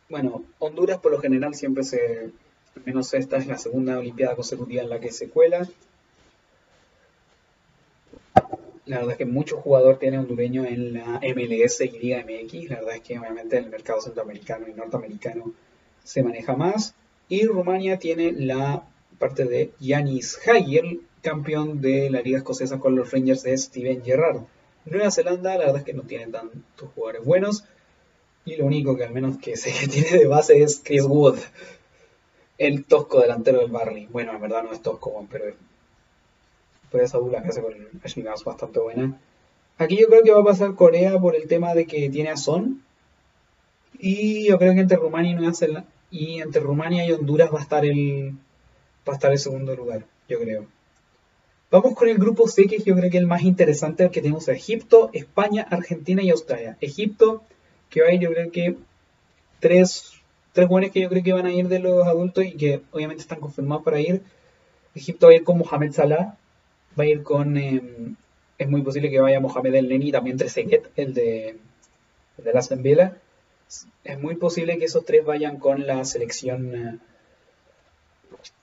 [0.09, 2.31] bueno, Honduras por lo general siempre se,
[2.75, 5.67] al menos esta es la segunda Olimpiada consecutiva en la que se cuela.
[8.85, 12.69] La verdad es que muchos jugadores tienen hondureño en la MLS y Liga MX.
[12.69, 15.53] La verdad es que obviamente en el mercado centroamericano y norteamericano
[16.03, 16.95] se maneja más.
[17.27, 18.83] Y Rumania tiene la
[19.19, 24.41] parte de Yanis Hagel, campeón de la Liga Escocesa con los Rangers es Steven Gerrard.
[24.85, 27.65] Nueva Zelanda, la verdad es que no tiene tantos jugadores buenos.
[28.49, 31.37] Y lo único que al menos que sé que tiene de base es Chris Wood,
[32.57, 34.07] el tosco delantero del Barley.
[34.07, 35.45] Bueno, en verdad no es tosco, pero,
[36.91, 37.73] pero esa dupla que hace con
[38.03, 39.19] Ashley es bastante buena.
[39.77, 42.37] Aquí yo creo que va a pasar Corea por el tema de que tiene a
[42.37, 42.83] Son.
[43.99, 47.61] Y yo creo que entre Rumania y Nueva y entre Rumania y Honduras va a
[47.61, 48.33] estar el
[49.07, 50.65] va a estar el segundo lugar, yo creo.
[51.69, 54.49] Vamos con el grupo C, que yo creo que es el más interesante, que tenemos
[54.49, 56.77] a Egipto, España, Argentina y Australia.
[56.81, 57.43] Egipto,
[57.89, 58.75] que va a ir, yo creo que
[59.59, 60.13] tres,
[60.53, 63.39] tres que yo creo que van a ir de los adultos y que obviamente están
[63.39, 64.21] confirmados para ir.
[64.95, 66.37] Egipto va a ir con Mohamed Salah,
[66.99, 68.15] va a ir con, em,
[68.57, 71.57] es muy posible que vaya Mohamed El Neni, también Trezeguet, el de,
[72.37, 73.17] el de la Villa.
[74.03, 76.97] Es muy posible que esos tres vayan con la selección eh,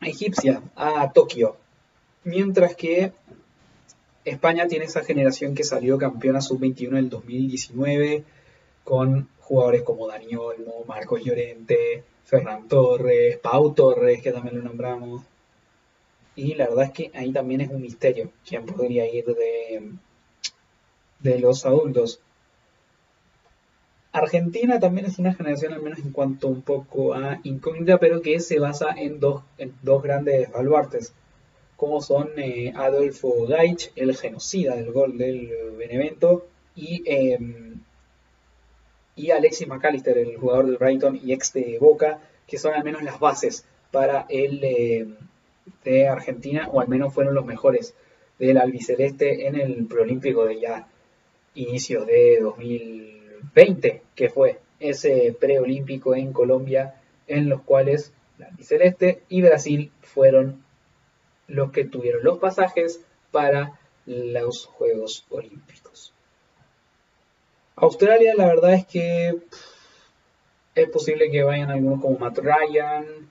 [0.00, 1.56] egipcia a Tokio
[2.24, 3.12] Mientras que
[4.24, 8.24] España tiene esa generación que salió campeona sub-21 en el 2019
[8.86, 15.22] con jugadores como Dani Olmo, Marcos Llorente, Ferran Torres, Pau Torres, que también lo nombramos.
[16.36, 19.92] Y la verdad es que ahí también es un misterio quién podría ir de,
[21.20, 22.20] de los adultos.
[24.12, 28.40] Argentina también es una generación, al menos en cuanto un poco a incógnita, pero que
[28.40, 31.12] se basa en dos, en dos grandes baluartes
[31.76, 37.65] como son eh, Adolfo Gaich, el genocida del gol del Benevento, y, em,
[39.16, 43.02] y Alexis McAllister, el jugador del Brighton y ex de Boca, que son al menos
[43.02, 45.16] las bases para el em,
[45.84, 47.94] de Argentina, o al menos fueron los mejores
[48.38, 50.86] del albiceleste en el preolímpico de ya
[51.54, 59.40] inicios de 2020, que fue ese preolímpico en Colombia, en los cuales el albiceleste y
[59.40, 60.62] Brasil fueron
[61.48, 63.00] los que tuvieron los pasajes
[63.30, 65.85] para los Juegos Olímpicos.
[67.76, 69.38] Australia, la verdad es que
[70.74, 73.28] es posible que vayan algunos como Matt Ryan,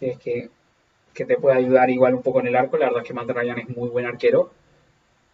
[0.00, 0.50] que es que,
[1.14, 2.76] te puede ayudar igual un poco en el arco.
[2.76, 4.52] La verdad es que Matt Ryan es muy buen arquero.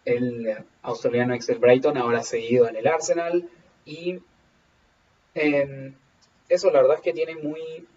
[0.05, 3.49] El australiano ex Brighton ahora seguido en el Arsenal.
[3.85, 4.19] Y
[5.33, 7.87] eso la verdad es que tiene muy.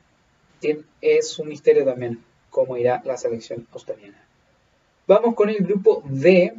[1.01, 4.27] es un misterio también cómo irá la selección australiana.
[5.07, 6.55] Vamos con el grupo D.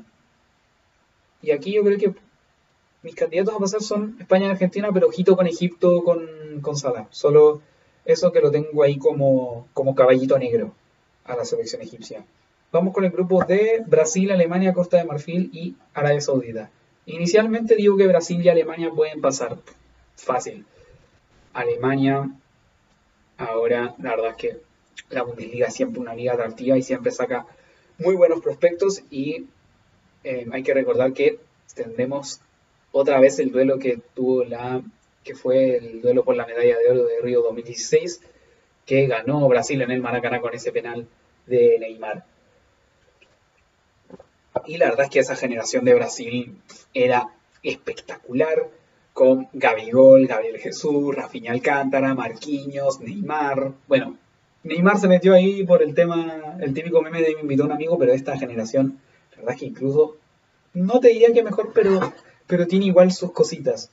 [1.41, 2.13] Y aquí yo creo que
[3.07, 7.07] mis candidatos a pasar son España y Argentina, pero ojito con Egipto, con, con Salah.
[7.09, 7.61] Solo
[8.03, 10.73] eso que lo tengo ahí como, como caballito negro
[11.23, 12.25] a la selección egipcia.
[12.73, 16.69] Vamos con el grupo D, Brasil, Alemania, Costa de Marfil y Arabia Saudita.
[17.05, 19.57] Inicialmente digo que Brasil y Alemania pueden pasar
[20.17, 20.65] fácil.
[21.53, 22.29] Alemania,
[23.37, 24.57] ahora la verdad es que
[25.11, 27.45] la Bundesliga es siempre una liga atractiva y siempre saca
[27.99, 29.45] muy buenos prospectos y
[30.25, 31.39] eh, hay que recordar que
[31.73, 32.41] tendremos
[32.91, 34.81] otra vez el duelo que tuvo la
[35.23, 38.21] que fue el duelo por la medalla de oro de Río 2016
[38.85, 41.05] que ganó Brasil en el Maracaná con ese penal
[41.45, 42.23] de Neymar.
[44.65, 46.57] Y la verdad es que esa generación de Brasil
[46.93, 47.27] era
[47.61, 48.69] espectacular
[49.13, 54.17] con Gabigol, Gabriel Jesús, Rafinha Alcántara, Marquinhos, Neymar, bueno,
[54.63, 57.97] Neymar se metió ahí por el tema, el típico meme de me invitó un amigo,
[57.97, 58.99] pero esta generación,
[59.31, 60.17] la verdad es que incluso,
[60.73, 62.13] no te diría que mejor, pero,
[62.47, 63.91] pero tiene igual sus cositas.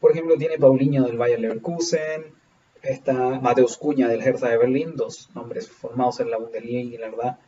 [0.00, 2.24] Por ejemplo, tiene Paulinho del Bayern Leverkusen,
[2.82, 7.10] está Mateus Cuña del Hertha de Berlín, dos nombres formados en la Bundesliga y la
[7.10, 7.38] verdad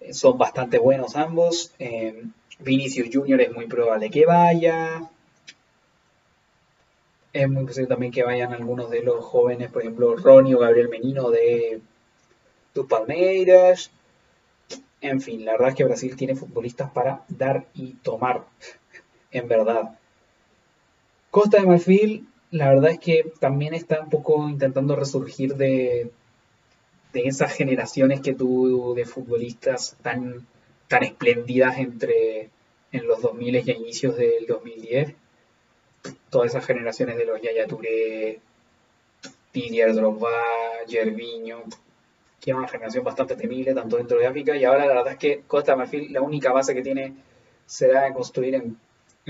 [0.00, 1.72] eh, son bastante buenos ambos.
[1.78, 2.24] Eh,
[2.60, 5.10] Vinicius Junior es muy probable que vaya
[7.32, 10.88] es muy posible también que vayan algunos de los jóvenes, por ejemplo, Ronnie o Gabriel
[10.88, 11.80] Menino de
[12.72, 13.90] tus Palmeiras.
[15.00, 18.44] En fin, la verdad es que Brasil tiene futbolistas para dar y tomar,
[19.32, 19.98] en verdad.
[21.30, 26.10] Costa de Marfil, la verdad es que también está un poco intentando resurgir de,
[27.12, 30.46] de esas generaciones que tuvo de futbolistas tan,
[30.88, 32.50] tan espléndidas entre
[32.92, 35.14] en los 2000 y a inicios del 2010
[36.30, 38.40] todas esas generaciones de los Yaya Touré,
[39.52, 40.30] Didier Drogba,
[40.88, 41.64] Gervinho,
[42.40, 45.18] que es una generación bastante temible tanto dentro de África y ahora la verdad es
[45.18, 47.14] que Costa de Marfil la única base que tiene
[47.66, 48.78] será construir en,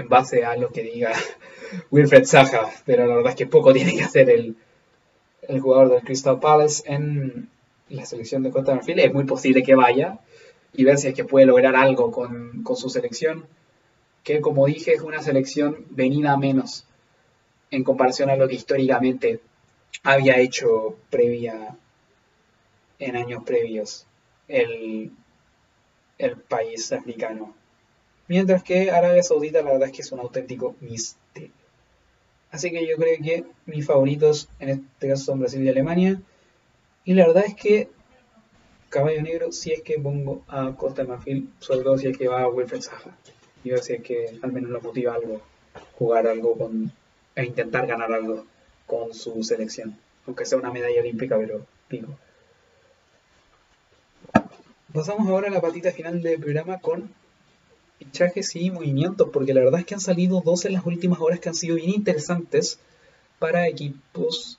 [0.02, 1.12] base a lo que diga
[1.90, 4.56] Wilfred Zaha, pero la verdad es que poco tiene que hacer el,
[5.60, 7.48] jugador del Crystal Palace en
[7.88, 10.20] la selección de Costa de Marfil, es muy posible que vaya
[10.72, 13.46] y ver si es que puede lograr algo con, su selección
[14.22, 16.84] que como dije es una selección venida menos
[17.70, 19.40] en comparación a lo que históricamente
[20.04, 21.76] había hecho previa
[22.98, 24.06] en años previos
[24.46, 25.10] el
[26.48, 27.54] país africano.
[28.30, 31.50] Mientras que Arabia Saudita la verdad es que es un auténtico misterio.
[32.52, 36.22] Así que yo creo que mis favoritos en este caso son Brasil y Alemania.
[37.04, 37.88] Y la verdad es que
[38.88, 42.28] caballo negro si es que pongo a Costa de Marfil, sobre todo si es que
[42.28, 43.16] va a Wilfred Zaha.
[43.64, 45.42] Y ver si es que al menos lo motiva algo,
[45.98, 46.92] jugar algo con,
[47.34, 48.46] e intentar ganar algo
[48.86, 49.98] con su selección.
[50.28, 52.16] Aunque sea una medalla olímpica, pero pico.
[54.94, 57.12] Pasamos ahora a la patita final del programa con
[58.00, 61.38] fichajes y movimientos, porque la verdad es que han salido dos en las últimas horas
[61.38, 62.78] que han sido bien interesantes
[63.38, 64.58] para equipos.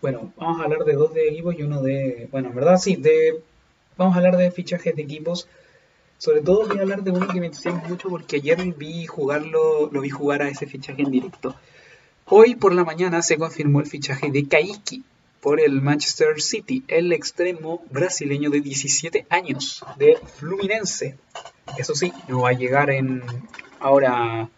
[0.00, 2.28] Bueno, vamos a hablar de dos de equipos y uno de.
[2.30, 3.42] Bueno, en verdad sí, de.
[3.96, 5.48] Vamos a hablar de fichajes de equipos.
[6.18, 9.90] Sobre todo voy a hablar de uno que me entusiasma mucho porque ayer vi jugarlo,
[9.90, 11.56] lo vi jugar a ese fichaje en directo.
[12.26, 15.02] Hoy por la mañana se confirmó el fichaje de Kaiki,
[15.46, 21.16] por el Manchester City, el extremo brasileño de 17 años de Fluminense.
[21.78, 23.22] Eso sí, no va a llegar en
[23.78, 24.48] ahora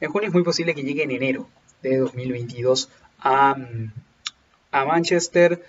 [0.00, 1.48] en junio, es muy posible que llegue en enero
[1.80, 2.90] de 2022
[3.20, 3.54] a,
[4.72, 5.64] a Manchester.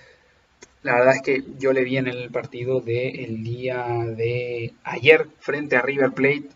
[0.82, 5.76] La verdad es que yo le vi en el partido del día de ayer frente
[5.76, 6.50] a River Plate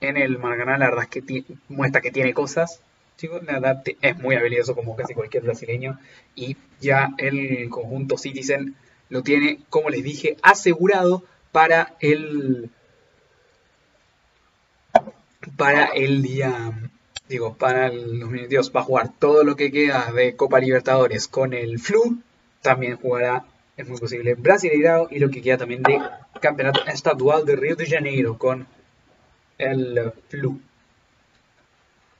[0.00, 0.78] en el Maracaná.
[0.78, 2.80] La verdad es que muestra que tiene cosas
[3.16, 5.98] chicos, la verdad es muy habilidoso como casi cualquier brasileño
[6.34, 8.76] y ya el conjunto Citizen
[9.08, 12.70] lo tiene, como les dije, asegurado para el
[15.56, 16.72] para el día
[17.28, 21.52] digo, para el 2022 va a jugar todo lo que queda de Copa Libertadores con
[21.52, 22.20] el Flu,
[22.62, 23.44] también jugará,
[23.76, 26.00] es muy posible, Brasileirao y lo que queda también de
[26.40, 28.66] Campeonato Estadual de Río de Janeiro con
[29.58, 30.60] el Flu.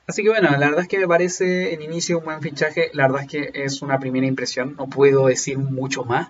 [0.07, 2.89] Así que bueno, la verdad es que me parece en inicio un buen fichaje.
[2.93, 4.75] La verdad es que es una primera impresión.
[4.77, 6.29] No puedo decir mucho más.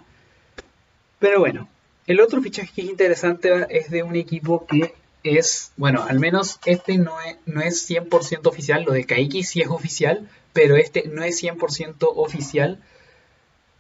[1.20, 1.70] Pero bueno,
[2.08, 6.60] el otro fichaje que es interesante es de un equipo que es, bueno, al menos
[6.66, 8.84] este no es, no es 100% oficial.
[8.84, 12.82] Lo de Kaiki sí es oficial, pero este no es 100% oficial.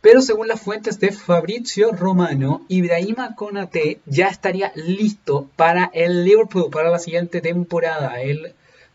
[0.01, 6.69] Pero según las fuentes de Fabrizio Romano, Ibrahima Konate ya estaría listo para el Liverpool
[6.69, 8.13] para la siguiente temporada.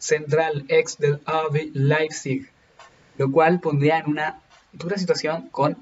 [0.03, 2.51] Central ex del AV Leipzig,
[3.19, 4.41] lo cual pondría en una
[4.73, 5.77] dura situación con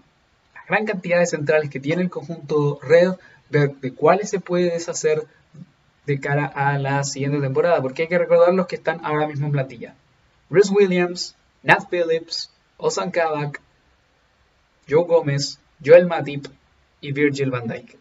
[0.54, 3.14] la gran cantidad de centrales que tiene el conjunto Red,
[3.48, 5.26] de, cuáles se puede deshacer
[6.04, 9.46] de cara a la siguiente temporada, porque hay que recordar los que están ahora mismo
[9.46, 9.94] en plantilla.
[10.50, 13.62] Bruce Williams, Nat Phillips, Ozan Kabak,
[14.86, 16.46] Joe Gómez, Joel Matip
[17.00, 17.96] y Virgil van Dijk.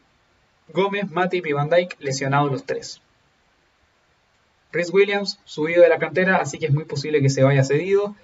[0.74, 3.01] Gómez, Matip y van Dijk lesionados los tres.
[4.72, 8.15] Chris Williams subido de la cantera, así que es muy posible que se vaya cedido.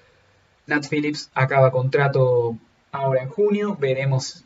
[0.66, 2.56] Nat Phillips acaba contrato
[2.92, 3.76] ahora en junio.
[3.78, 4.44] Veremos,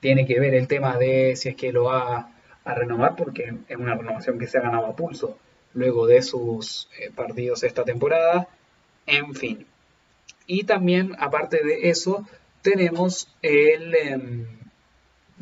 [0.00, 2.30] tiene que ver el tema de si es que lo va
[2.64, 5.38] a renovar, porque es una renovación que se ha ganado a pulso
[5.74, 8.48] luego de sus eh, partidos esta temporada.
[9.06, 9.66] En fin.
[10.46, 12.26] Y también, aparte de eso,
[12.62, 13.94] tenemos el.
[13.94, 14.46] Eh,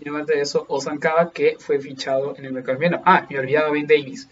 [0.07, 1.01] aparte de eso, Osan
[1.33, 3.03] que fue fichado en el mercado invierno.
[3.05, 4.29] Ah, me olvidaba Ben Davis,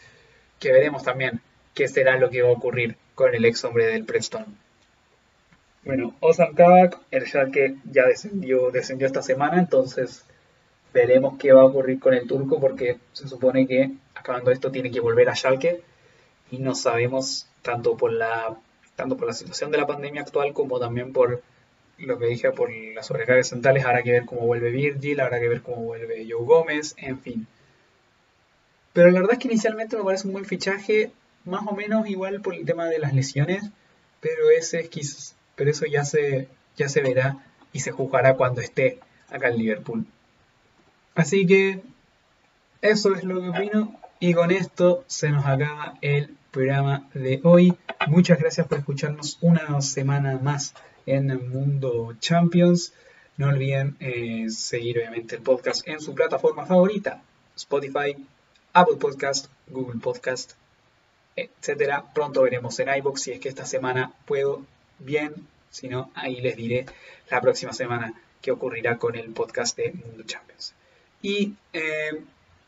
[0.59, 1.41] que veremos también
[1.77, 4.47] qué será lo que va a ocurrir con el ex hombre del Preston.
[5.85, 10.25] Bueno, Ozan Kabak, el Schalke ya descendió, descendió esta semana, entonces
[10.93, 14.91] veremos qué va a ocurrir con el turco porque se supone que acabando esto tiene
[14.91, 15.83] que volver a Schalke
[16.51, 18.57] y no sabemos tanto por la
[18.97, 21.43] tanto por la situación de la pandemia actual como también por
[21.99, 25.49] lo que dije por las sobrecargas centrales, habrá que ver cómo vuelve Virgil, habrá que
[25.49, 27.47] ver cómo vuelve Joe Gómez, en fin.
[28.95, 31.11] Pero la verdad es que inicialmente me parece un buen fichaje,
[31.47, 33.71] más o menos igual por el tema de las lesiones,
[34.21, 37.39] pero ese es pero eso ya se, ya se verá
[37.73, 39.01] y se juzgará cuando esté
[39.31, 40.07] acá en Liverpool.
[41.15, 41.81] Así que
[42.83, 47.75] eso es lo que opino y con esto se nos acaba el programa de hoy.
[48.09, 50.75] Muchas gracias por escucharnos una semana más
[51.07, 52.93] en el Mundo Champions.
[53.37, 57.23] No olviden eh, seguir obviamente el podcast en su plataforma favorita,
[57.55, 58.17] Spotify,
[58.73, 60.55] Apple Podcast, Google Podcast
[61.37, 62.05] etcétera.
[62.15, 64.63] Pronto veremos en iBox si es que esta semana puedo
[64.99, 65.35] bien,
[65.71, 66.87] si no, ahí les diré
[67.31, 70.75] la próxima semana qué ocurrirá con el podcast de Mundo Champions.
[71.23, 72.23] Y eh,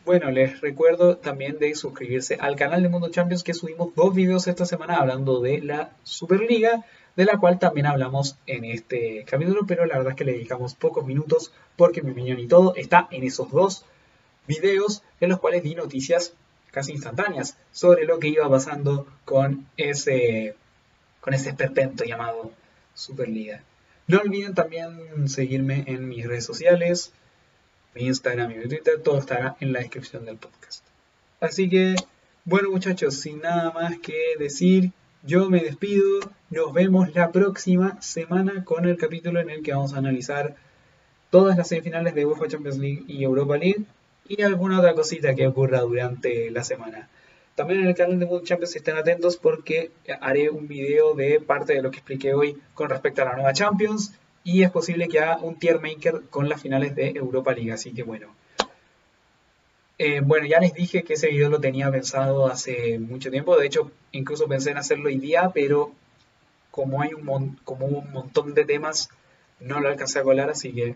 [0.04, 4.46] bueno, les recuerdo también de suscribirse al canal de Mundo Champions que subimos dos videos
[4.46, 6.84] esta semana hablando de la Superliga,
[7.14, 10.74] de la cual también hablamos en este capítulo, pero la verdad es que le dedicamos
[10.74, 13.84] pocos minutos porque mi opinión y todo está en esos dos
[14.46, 16.32] videos en los cuales di noticias
[16.70, 20.54] casi instantáneas sobre lo que iba pasando con ese,
[21.20, 22.52] con ese esperpento llamado
[22.94, 23.62] Superliga.
[24.06, 27.12] No olviden también seguirme en mis redes sociales,
[27.94, 30.84] mi Instagram y mi Twitter, todo estará en la descripción del podcast.
[31.40, 31.94] Así que
[32.44, 34.92] Bueno muchachos, sin nada más que decir,
[35.22, 36.20] yo me despido.
[36.48, 40.56] Nos vemos la próxima semana con el capítulo en el que vamos a analizar
[41.30, 43.84] todas las semifinales de UEFA Champions League y Europa League
[44.28, 47.08] y alguna otra cosita que ocurra durante la semana.
[47.54, 49.90] También en el canal de World Champions estén atentos porque
[50.20, 53.52] haré un video de parte de lo que expliqué hoy con respecto a la nueva
[53.52, 54.12] Champions
[54.44, 57.92] y es posible que haga un tier maker con las finales de Europa League, así
[57.92, 58.28] que bueno.
[59.98, 63.66] Eh, bueno, ya les dije que ese video lo tenía pensado hace mucho tiempo, de
[63.66, 65.92] hecho incluso pensé en hacerlo hoy día, pero
[66.70, 69.08] como hay un, como un montón de temas,
[69.58, 70.94] no lo alcancé a colar, así que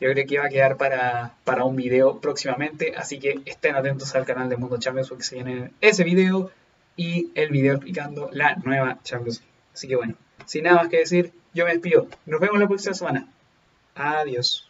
[0.00, 4.14] yo creo que iba a quedar para, para un video próximamente, así que estén atentos
[4.14, 6.50] al canal de Mundo Champions porque se viene ese video
[6.96, 9.42] y el video explicando la nueva Champions
[9.72, 10.14] Así que bueno,
[10.46, 12.08] sin nada más que decir, yo me despido.
[12.24, 13.28] Nos vemos la próxima semana.
[13.94, 14.65] Adiós.